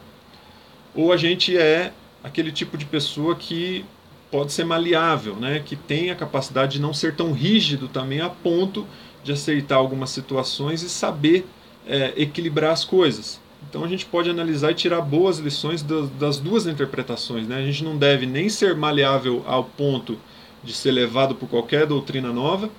Ou 0.96 1.14
a 1.14 1.18
gente 1.18 1.56
é 1.56 1.94
aquele 2.24 2.52
tipo 2.52 2.78
de 2.78 2.86
pessoa 2.86 3.36
que 3.36 3.86
pode 4.32 4.52
ser 4.52 4.66
maleável, 4.66 5.36
né? 5.36 5.62
que 5.64 5.76
tem 5.76 6.12
a 6.12 6.16
capacidade 6.16 6.74
de 6.74 6.82
não 6.82 6.94
ser 6.94 7.16
tão 7.16 7.32
rígido 7.32 7.88
também 7.88 8.20
a 8.20 8.30
ponto 8.30 8.86
de 9.24 9.32
aceitar 9.32 9.76
algumas 9.76 10.10
situações 10.10 10.82
e 10.82 10.90
saber 10.90 11.46
é, 11.86 12.14
equilibrar 12.18 12.72
as 12.72 12.84
coisas. 12.84 13.40
Então 13.70 13.84
a 13.84 13.88
gente 13.88 14.06
pode 14.06 14.30
analisar 14.30 14.72
e 14.72 14.76
tirar 14.76 15.02
boas 15.02 15.40
lições 15.40 15.84
das, 15.84 16.40
duas 16.40 16.68
interpretações. 16.68 17.48
Né? 17.48 17.58
A 17.58 17.66
gente 17.66 17.84
não 17.84 17.98
deve 17.98 18.26
nem 18.26 18.50
ser 18.50 18.76
maleável 18.76 19.44
ao 19.46 19.64
ponto 19.64 20.18
de 20.64 20.74
ser 20.74 20.92
levado 20.92 21.36
por 21.36 21.48
qualquer 21.50 21.86
doutrina 21.86 22.32
nova, 22.32 22.70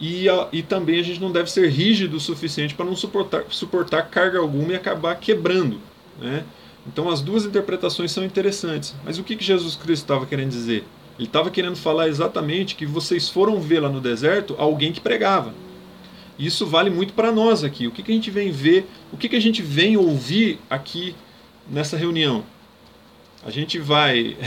e, 0.00 0.26
e 0.52 0.62
também 0.62 0.98
a 0.98 1.02
gente 1.02 1.20
não 1.20 1.30
deve 1.30 1.50
ser 1.50 1.68
rígido 1.68 2.16
o 2.16 2.20
suficiente 2.20 2.74
para 2.74 2.86
não 2.86 2.96
suportar, 2.96 3.44
suportar 3.50 4.02
carga 4.08 4.38
alguma 4.38 4.72
e 4.72 4.74
acabar 4.74 5.14
quebrando. 5.16 5.78
Né? 6.18 6.44
Então 6.86 7.08
as 7.08 7.20
duas 7.20 7.44
interpretações 7.44 8.10
são 8.10 8.24
interessantes. 8.24 8.94
Mas 9.04 9.18
o 9.18 9.24
que, 9.24 9.36
que 9.36 9.44
Jesus 9.44 9.76
Cristo 9.76 10.04
estava 10.04 10.24
querendo 10.24 10.50
dizer? 10.50 10.84
Ele 11.18 11.28
estava 11.28 11.50
querendo 11.50 11.76
falar 11.76 12.08
exatamente 12.08 12.74
que 12.74 12.86
vocês 12.86 13.28
foram 13.28 13.60
ver 13.60 13.80
lá 13.80 13.90
no 13.90 14.00
deserto 14.00 14.54
alguém 14.58 14.90
que 14.90 15.00
pregava. 15.00 15.52
Isso 16.40 16.66
vale 16.66 16.88
muito 16.88 17.12
para 17.12 17.30
nós 17.30 17.62
aqui. 17.62 17.86
O 17.86 17.90
que, 17.90 18.02
que 18.02 18.10
a 18.10 18.14
gente 18.14 18.30
vem 18.30 18.50
ver, 18.50 18.88
o 19.12 19.16
que, 19.16 19.28
que 19.28 19.36
a 19.36 19.40
gente 19.40 19.60
vem 19.60 19.98
ouvir 19.98 20.58
aqui 20.70 21.14
nessa 21.68 21.98
reunião? 21.98 22.42
A 23.44 23.50
gente 23.50 23.78
vai. 23.78 24.38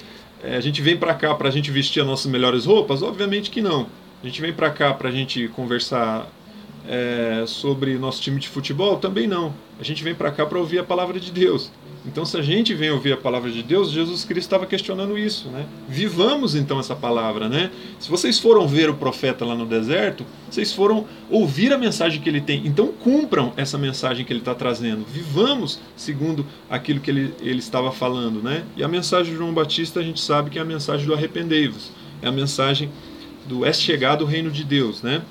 a 0.42 0.60
gente 0.60 0.80
vem 0.80 0.96
para 0.96 1.14
cá 1.14 1.34
para 1.34 1.48
a 1.48 1.52
gente 1.52 1.70
vestir 1.70 2.00
as 2.00 2.06
nossas 2.06 2.30
melhores 2.30 2.64
roupas? 2.64 3.02
Obviamente 3.02 3.50
que 3.50 3.60
não. 3.60 3.86
A 4.22 4.26
gente 4.26 4.40
vem 4.40 4.52
para 4.52 4.70
cá 4.70 4.94
para 4.94 5.10
a 5.10 5.12
gente 5.12 5.46
conversar 5.48 6.26
é, 6.88 7.44
sobre 7.46 7.98
nosso 7.98 8.22
time 8.22 8.40
de 8.40 8.48
futebol? 8.48 8.96
Também 8.96 9.26
não. 9.26 9.52
A 9.82 9.84
gente 9.84 10.04
vem 10.04 10.14
para 10.14 10.30
cá 10.30 10.46
para 10.46 10.60
ouvir 10.60 10.78
a 10.78 10.84
palavra 10.84 11.18
de 11.18 11.32
Deus. 11.32 11.68
Então, 12.06 12.24
se 12.24 12.36
a 12.36 12.40
gente 12.40 12.72
vem 12.72 12.92
ouvir 12.92 13.14
a 13.14 13.16
palavra 13.16 13.50
de 13.50 13.64
Deus, 13.64 13.90
Jesus 13.90 14.24
Cristo 14.24 14.46
estava 14.46 14.64
questionando 14.64 15.18
isso, 15.18 15.48
né? 15.48 15.66
Vivamos 15.88 16.54
então 16.54 16.78
essa 16.78 16.94
palavra, 16.94 17.48
né? 17.48 17.68
Se 17.98 18.08
vocês 18.08 18.38
foram 18.38 18.68
ver 18.68 18.88
o 18.88 18.94
profeta 18.94 19.44
lá 19.44 19.56
no 19.56 19.66
deserto, 19.66 20.24
vocês 20.48 20.72
foram 20.72 21.04
ouvir 21.28 21.72
a 21.72 21.78
mensagem 21.78 22.22
que 22.22 22.28
ele 22.28 22.40
tem. 22.40 22.64
Então, 22.64 22.92
cumpram 22.92 23.52
essa 23.56 23.76
mensagem 23.76 24.24
que 24.24 24.32
ele 24.32 24.38
está 24.38 24.54
trazendo. 24.54 25.04
Vivamos 25.04 25.80
segundo 25.96 26.46
aquilo 26.70 27.00
que 27.00 27.10
ele, 27.10 27.34
ele 27.40 27.58
estava 27.58 27.90
falando, 27.90 28.40
né? 28.40 28.64
E 28.76 28.84
a 28.84 28.88
mensagem 28.88 29.32
de 29.32 29.38
João 29.38 29.52
Batista 29.52 29.98
a 29.98 30.02
gente 30.04 30.20
sabe 30.20 30.48
que 30.48 30.60
é 30.60 30.62
a 30.62 30.64
mensagem 30.64 31.04
do 31.04 31.12
arrependei-vos. 31.12 31.90
É 32.22 32.28
a 32.28 32.32
mensagem 32.32 32.88
do 33.48 33.64
é 33.64 33.72
chegado 33.72 34.22
o 34.22 34.28
reino 34.28 34.48
de 34.48 34.62
Deus, 34.62 35.02
né? 35.02 35.22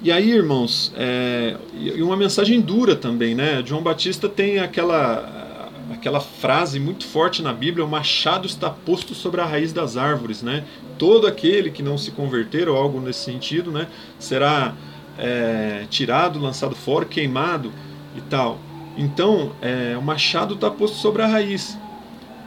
E 0.00 0.12
aí, 0.12 0.30
irmãos, 0.30 0.92
é, 0.96 1.56
e 1.74 2.00
uma 2.00 2.16
mensagem 2.16 2.60
dura 2.60 2.94
também, 2.94 3.34
né? 3.34 3.64
João 3.66 3.82
Batista 3.82 4.28
tem 4.28 4.60
aquela, 4.60 5.70
aquela 5.92 6.20
frase 6.20 6.78
muito 6.78 7.04
forte 7.04 7.42
na 7.42 7.52
Bíblia: 7.52 7.84
o 7.84 7.88
machado 7.88 8.46
está 8.46 8.70
posto 8.70 9.12
sobre 9.12 9.40
a 9.40 9.44
raiz 9.44 9.72
das 9.72 9.96
árvores, 9.96 10.40
né? 10.40 10.64
Todo 10.98 11.26
aquele 11.26 11.70
que 11.72 11.82
não 11.82 11.98
se 11.98 12.12
converter, 12.12 12.68
ou 12.68 12.76
algo 12.76 13.00
nesse 13.00 13.24
sentido, 13.24 13.72
né? 13.72 13.88
Será 14.20 14.72
é, 15.18 15.84
tirado, 15.90 16.38
lançado 16.38 16.76
fora, 16.76 17.04
queimado 17.04 17.72
e 18.16 18.20
tal. 18.20 18.58
Então, 18.96 19.50
é, 19.60 19.96
o 19.98 20.02
machado 20.02 20.54
está 20.54 20.70
posto 20.70 20.96
sobre 20.96 21.22
a 21.22 21.26
raiz. 21.26 21.76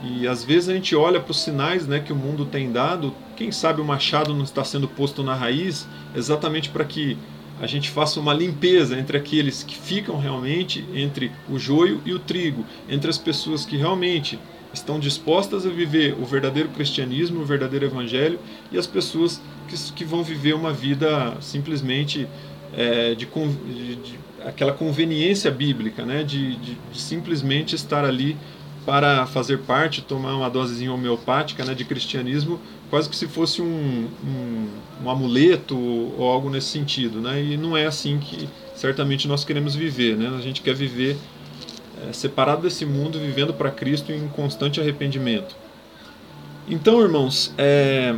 E 0.03 0.27
às 0.27 0.43
vezes 0.43 0.69
a 0.69 0.73
gente 0.73 0.95
olha 0.95 1.19
para 1.19 1.31
os 1.31 1.41
sinais 1.41 1.85
né, 1.85 1.99
que 1.99 2.11
o 2.11 2.15
mundo 2.15 2.45
tem 2.45 2.71
dado, 2.71 3.13
quem 3.35 3.51
sabe 3.51 3.81
o 3.81 3.85
machado 3.85 4.33
não 4.33 4.43
está 4.43 4.63
sendo 4.63 4.87
posto 4.87 5.21
na 5.21 5.35
raiz, 5.35 5.87
exatamente 6.15 6.69
para 6.69 6.83
que 6.83 7.17
a 7.61 7.67
gente 7.67 7.91
faça 7.91 8.19
uma 8.19 8.33
limpeza 8.33 8.97
entre 8.97 9.15
aqueles 9.15 9.61
que 9.61 9.77
ficam 9.77 10.17
realmente 10.17 10.83
entre 10.95 11.31
o 11.47 11.59
joio 11.59 12.01
e 12.03 12.11
o 12.11 12.17
trigo, 12.17 12.65
entre 12.89 13.07
as 13.07 13.19
pessoas 13.19 13.63
que 13.63 13.77
realmente 13.77 14.39
estão 14.73 14.99
dispostas 14.99 15.63
a 15.63 15.69
viver 15.69 16.15
o 16.19 16.25
verdadeiro 16.25 16.69
cristianismo, 16.69 17.41
o 17.41 17.45
verdadeiro 17.45 17.85
evangelho, 17.85 18.39
e 18.71 18.79
as 18.79 18.87
pessoas 18.87 19.39
que, 19.67 19.93
que 19.93 20.03
vão 20.03 20.23
viver 20.23 20.55
uma 20.55 20.73
vida 20.73 21.37
simplesmente 21.39 22.27
é, 22.75 23.13
de, 23.13 23.27
de, 23.27 23.95
de, 23.95 24.19
aquela 24.43 24.73
conveniência 24.73 25.51
bíblica, 25.51 26.03
né? 26.03 26.23
de, 26.23 26.55
de 26.55 26.77
simplesmente 26.93 27.75
estar 27.75 28.03
ali 28.03 28.35
para 28.85 29.25
fazer 29.27 29.59
parte, 29.59 30.01
tomar 30.01 30.35
uma 30.35 30.49
dosezinha 30.49 30.91
homeopática 30.91 31.63
né, 31.63 31.73
de 31.73 31.85
cristianismo, 31.85 32.59
quase 32.89 33.09
que 33.09 33.15
se 33.15 33.27
fosse 33.27 33.61
um, 33.61 34.07
um, 34.25 34.67
um, 35.03 35.09
amuleto 35.09 35.77
ou 35.77 36.29
algo 36.29 36.49
nesse 36.49 36.67
sentido. 36.67 37.21
Né? 37.21 37.43
E 37.43 37.57
não 37.57 37.77
é 37.77 37.85
assim 37.85 38.19
que 38.19 38.49
certamente 38.75 39.27
nós 39.27 39.45
queremos 39.45 39.75
viver. 39.75 40.17
Né? 40.17 40.31
A 40.35 40.41
gente 40.41 40.61
quer 40.61 40.73
viver 40.73 41.15
é, 42.07 42.11
separado 42.11 42.63
desse 42.63 42.85
mundo, 42.85 43.19
vivendo 43.19 43.53
para 43.53 43.69
Cristo 43.69 44.11
em 44.11 44.27
constante 44.29 44.79
arrependimento. 44.79 45.55
Então, 46.67 47.01
irmãos, 47.01 47.53
é... 47.57 48.15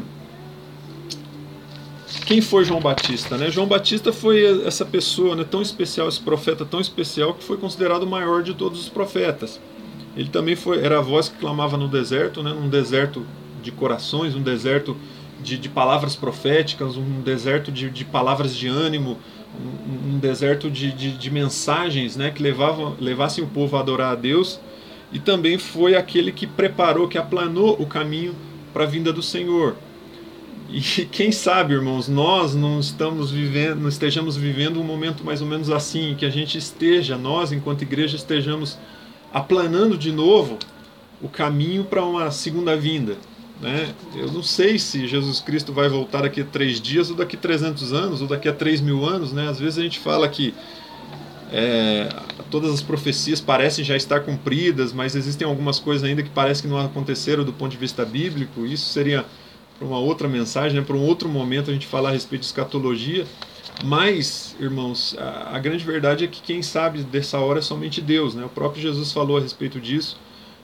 quem 2.26 2.40
foi 2.40 2.64
João 2.64 2.80
Batista? 2.80 3.38
Né? 3.38 3.50
João 3.52 3.68
Batista 3.68 4.14
foi 4.14 4.66
essa 4.66 4.86
pessoa 4.86 5.36
né, 5.36 5.44
tão 5.44 5.62
especial, 5.62 6.08
esse 6.08 6.22
profeta 6.22 6.64
tão 6.64 6.80
especial, 6.80 7.34
que 7.34 7.44
foi 7.44 7.58
considerado 7.58 8.04
o 8.04 8.08
maior 8.08 8.44
de 8.44 8.54
todos 8.54 8.80
os 8.80 8.90
profetas. 8.90 9.60
Ele 10.16 10.30
também 10.30 10.56
foi, 10.56 10.84
era 10.84 11.00
a 11.00 11.02
voz 11.02 11.30
que 11.30 11.38
clamava 11.38 11.78
no 11.78 11.88
deserto, 11.88 12.44
né, 12.44 12.54
num 12.54 12.70
deserto 12.70 13.26
de 13.62 13.72
corações, 13.72 14.36
um 14.36 14.42
deserto 14.42 14.96
de, 15.42 15.58
de 15.58 15.70
palavras 15.70 16.16
proféticas, 16.16 16.96
um 16.96 17.22
deserto 17.22 17.72
de, 17.72 17.90
de 17.90 18.06
palavras 18.06 18.56
de 18.56 18.68
ânimo, 18.68 19.18
um, 19.60 20.16
um 20.16 20.20
deserto 20.20 20.70
de, 20.70 20.92
de, 20.92 21.12
de, 21.12 21.32
mensagens 21.32 22.16
né, 22.16 22.32
que 22.32 22.42
levavam, 22.42 22.96
levassem 23.00 23.44
o 23.44 23.48
povo 23.48 23.76
a 23.76 23.80
adorar 23.80 24.12
a 24.12 24.16
Deus. 24.16 24.60
E 25.12 25.20
também 25.20 25.58
foi 25.58 25.96
aquele 25.96 26.32
que 26.32 26.48
preparou, 26.48 27.08
que 27.08 27.18
aplanou 27.18 27.76
o 27.80 27.86
caminho 27.86 28.36
para 28.74 28.84
a 28.84 28.88
vinda 28.88 29.14
do 29.14 29.22
Senhor. 29.22 29.76
E 30.70 30.82
quem 31.12 31.32
sabe, 31.32 31.74
irmãos, 31.74 32.08
nós 32.08 32.56
não 32.56 32.80
estamos 32.80 33.32
vivendo, 33.32 33.82
não 33.82 33.90
estejamos 33.90 34.36
vivendo 34.36 34.80
um 34.80 34.84
momento 34.84 35.24
mais 35.24 35.42
ou 35.42 35.48
menos 35.48 35.70
assim, 35.70 36.16
que 36.18 36.26
a 36.26 36.30
gente 36.30 36.58
esteja, 36.58 37.18
nós 37.18 37.52
enquanto 37.52 37.84
igreja 37.84 38.16
estejamos 38.16 38.78
aplanando 39.34 39.98
de 39.98 40.12
novo 40.12 40.60
o 41.22 41.28
caminho 41.28 41.84
para 41.86 42.06
uma 42.06 42.30
segunda 42.30 42.78
vinda. 42.78 43.18
Né? 43.60 43.94
Eu 44.16 44.32
não 44.32 44.44
sei 44.44 44.78
se 44.78 45.08
Jesus 45.08 45.40
Cristo 45.40 45.72
vai 45.72 45.88
voltar 45.90 46.22
daqui 46.22 46.42
a 46.42 46.46
três 46.46 46.80
dias, 46.80 47.10
ou 47.10 47.16
daqui 47.16 47.36
a 47.36 47.40
300 47.40 47.94
anos, 47.94 48.22
ou 48.22 48.28
daqui 48.28 48.48
a 48.48 48.54
3 48.54 48.82
mil 48.82 49.06
anos. 49.06 49.32
Né? 49.32 49.48
Às 49.48 49.60
vezes 49.60 49.80
a 49.80 49.82
gente 49.82 50.00
fala 50.00 50.28
que 50.28 50.54
é, 51.52 52.10
todas 52.52 52.74
as 52.74 52.82
profecias 52.82 53.40
parecem 53.40 53.86
já 53.86 53.96
estar 53.96 54.20
cumpridas, 54.20 54.92
mas 54.92 55.16
existem 55.16 55.48
algumas 55.48 55.80
coisas 55.80 56.04
ainda 56.04 56.22
que 56.22 56.30
parecem 56.30 56.64
que 56.64 56.68
não 56.68 56.80
aconteceram 56.80 57.44
do 57.44 57.54
ponto 57.54 57.72
de 57.72 57.78
vista 57.78 58.04
bíblico. 58.04 58.66
Isso 58.66 58.90
seria 58.90 59.26
para 59.80 59.88
uma 59.88 60.00
outra 60.00 60.28
mensagem, 60.28 60.78
né? 60.78 60.86
para 60.86 60.96
um 60.96 61.02
outro 61.02 61.30
momento 61.30 61.72
a 61.72 61.74
gente 61.74 61.88
falar 61.88 62.10
a 62.10 62.12
respeito 62.12 62.42
de 62.42 62.48
escatologia. 62.48 63.26
Mas, 63.84 64.56
irmãos, 64.60 65.16
a, 65.18 65.56
a, 65.56 65.60
grande 65.60 65.84
verdade 65.84 66.26
é 66.26 66.28
que 66.28 66.42
quem 66.42 66.62
sabe 66.62 67.04
dessa 67.04 67.40
hora 67.40 67.60
é 67.60 67.62
somente 67.62 68.02
Deus. 68.02 68.36
Né? 68.36 68.44
O 68.46 68.50
próprio 68.50 68.82
Jesus 68.82 69.12
falou 69.12 69.38
a 69.38 69.42
respeito 69.42 69.80
disso. 69.80 70.18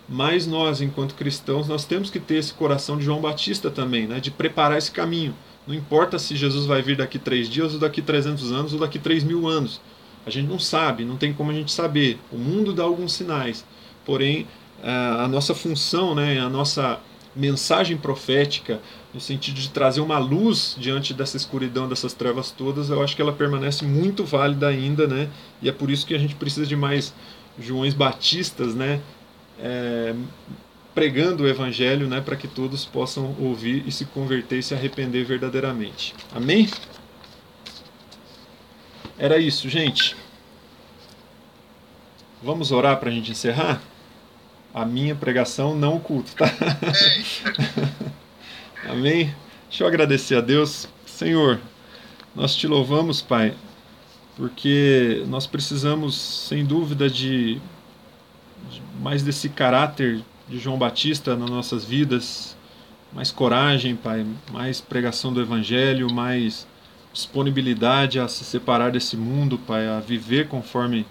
Mas 0.08 0.48
nós, 0.48 0.82
enquanto 0.82 1.16
cristãos, 1.16 1.68
nós 1.68 1.86
temos 1.86 2.10
que 2.10 2.20
ter 2.20 2.36
esse 2.36 2.54
coração 2.54 2.98
de 2.98 3.06
João 3.06 3.22
Batista 3.22 3.70
também, 3.70 4.08
né? 4.08 4.20
de 4.20 4.32
preparar 4.32 4.78
esse 4.78 4.92
caminho. 4.92 5.36
Não 5.68 5.76
importa 5.76 6.18
se 6.18 6.36
Jesus 6.36 6.66
vai 6.66 6.82
vir 6.82 6.98
daqui 6.98 7.20
três 7.20 7.48
dias, 7.48 7.74
ou 7.74 7.80
daqui 7.80 8.02
300 8.02 8.52
anos, 8.52 8.74
ou 8.74 8.80
daqui 8.80 8.98
três 8.98 9.24
mil 9.24 9.48
anos. 9.48 9.80
A 10.26 10.30
gente 10.30 10.48
não 10.48 10.60
sabe, 10.60 11.06
não 11.06 11.16
tem 11.16 11.32
como 11.32 11.52
a 11.52 11.54
gente 11.54 11.72
saber. 11.72 12.20
O 12.32 12.38
mundo 12.38 12.74
dá 12.74 12.84
alguns 12.84 13.14
sinais. 13.14 13.64
Porém, 14.06 14.48
a 14.82 15.28
nossa 15.28 15.54
função, 15.54 16.16
né, 16.16 16.40
a 16.40 16.50
nossa 16.50 17.00
mensagem 17.36 17.98
profética, 17.98 18.82
no 19.14 19.20
sentido 19.20 19.60
de 19.60 19.70
trazer 19.70 20.02
uma 20.02 20.20
luz 20.20 20.76
diante 20.78 21.14
dessa 21.14 21.36
escuridão, 21.36 21.88
dessas 21.88 22.14
trevas 22.14 22.52
todas, 22.52 22.90
eu 22.90 23.02
acho 23.02 23.16
que 23.16 23.22
ela 23.22 23.34
permanece 23.34 23.84
muito 23.84 24.24
válida 24.24 24.68
ainda, 24.68 25.08
né? 25.08 25.30
E 25.62 25.70
é 25.70 25.72
por 25.72 25.90
isso 25.90 26.06
que 26.06 26.14
a 26.14 26.20
gente 26.20 26.36
precisa 26.36 26.66
de 26.66 26.76
mais 26.76 27.14
Joões 27.60 27.94
Batistas, 27.94 28.76
né? 28.76 29.02
É, 29.60 30.14
pregando 30.94 31.44
o 31.44 31.48
Evangelho, 31.48 32.08
né? 32.08 32.22
Para 32.22 32.36
que 32.36 32.48
todos 32.48 32.86
possam 32.86 33.36
ouvir 33.40 33.84
e 33.88 33.92
se 33.92 34.06
converter 34.06 34.60
e 34.60 34.64
se 34.64 34.76
arrepender 34.76 35.26
verdadeiramente. 35.26 36.14
Amém? 36.34 36.70
Era 39.18 39.38
isso, 39.38 39.68
gente. 39.68 40.16
Vamos 42.42 42.72
orar 42.72 42.98
para 43.00 43.10
a 43.10 43.12
gente 43.12 43.32
encerrar? 43.32 43.82
A 44.74 44.86
minha 44.86 45.16
pregação, 45.16 45.76
não 45.76 45.96
o 45.96 46.00
culto, 46.00 46.36
tá? 46.36 46.46
Amém? 48.88 49.34
Deixa 49.68 49.84
eu 49.84 49.88
agradecer 49.88 50.36
a 50.36 50.42
Deus. 50.42 50.88
Senhor, 51.06 51.60
nós 52.36 52.56
te 52.56 52.66
louvamos, 52.66 53.22
Pai, 53.22 53.54
porque 54.38 55.24
nós 55.28 55.46
precisamos, 55.46 56.16
sem 56.16 56.66
dúvida, 56.66 57.10
de, 57.10 57.56
de 58.70 58.82
mais 59.02 59.22
desse 59.22 59.50
caráter 59.50 60.24
de 60.48 60.58
João 60.58 60.78
Batista 60.78 61.36
nas 61.36 61.50
nossas 61.50 61.84
vidas, 61.84 62.56
mais 63.12 63.32
coragem, 63.32 63.96
Pai, 63.96 64.26
mais 64.52 64.80
pregação 64.80 65.34
do 65.34 65.42
Evangelho, 65.42 66.12
mais 66.12 66.66
disponibilidade 67.12 68.20
a 68.20 68.28
se 68.28 68.46
separar 68.46 68.92
desse 68.92 69.18
mundo, 69.18 69.58
Pai, 69.58 69.88
a 69.88 70.00
viver 70.00 70.48
conforme 70.48 71.06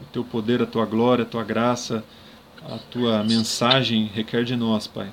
o 0.00 0.04
Teu 0.12 0.24
poder, 0.24 0.60
a 0.60 0.66
Tua 0.66 0.84
glória, 0.84 1.22
a 1.22 1.26
Tua 1.26 1.44
graça, 1.44 2.02
a 2.68 2.78
Tua 2.90 3.22
mensagem 3.22 4.10
requer 4.12 4.42
de 4.42 4.56
nós, 4.56 4.86
Pai. 4.86 5.10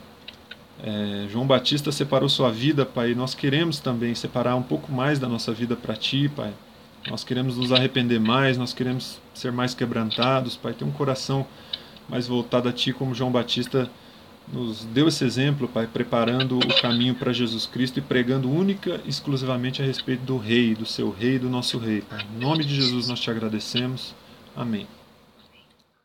É, 0.83 1.27
João 1.29 1.47
Batista 1.47 1.91
separou 1.91 2.27
sua 2.27 2.51
vida, 2.51 2.85
Pai, 2.85 3.13
nós 3.13 3.33
queremos 3.33 3.79
também 3.79 4.13
separar 4.13 4.55
um 4.55 4.63
pouco 4.63 4.91
mais 4.91 5.19
da 5.19 5.27
nossa 5.27 5.53
vida 5.53 5.75
para 5.75 5.95
Ti, 5.95 6.29
Pai. 6.29 6.53
Nós 7.09 7.23
queremos 7.23 7.57
nos 7.57 7.71
arrepender 7.71 8.19
mais, 8.19 8.57
nós 8.57 8.73
queremos 8.73 9.19
ser 9.33 9.51
mais 9.51 9.73
quebrantados, 9.73 10.55
Pai, 10.55 10.73
ter 10.73 10.83
um 10.83 10.91
coração 10.91 11.45
mais 12.09 12.27
voltado 12.27 12.67
a 12.67 12.73
Ti, 12.73 12.91
como 12.93 13.13
João 13.13 13.31
Batista 13.31 13.89
nos 14.51 14.85
deu 14.85 15.07
esse 15.07 15.23
exemplo, 15.23 15.67
Pai, 15.67 15.87
preparando 15.87 16.57
o 16.57 16.81
caminho 16.81 17.15
para 17.15 17.33
Jesus 17.33 17.65
Cristo 17.65 17.97
e 17.99 18.01
pregando 18.01 18.49
única 18.49 19.01
e 19.05 19.09
exclusivamente 19.09 19.81
a 19.81 19.85
respeito 19.85 20.23
do 20.23 20.37
Rei, 20.37 20.75
do 20.75 20.85
Seu 20.85 21.09
Rei, 21.09 21.39
do 21.39 21.49
nosso 21.49 21.77
Rei. 21.77 22.01
Pai. 22.01 22.25
Em 22.35 22.39
nome 22.39 22.63
de 22.63 22.75
Jesus 22.75 23.07
nós 23.07 23.19
te 23.19 23.29
agradecemos. 23.29 24.13
Amém. 24.55 24.87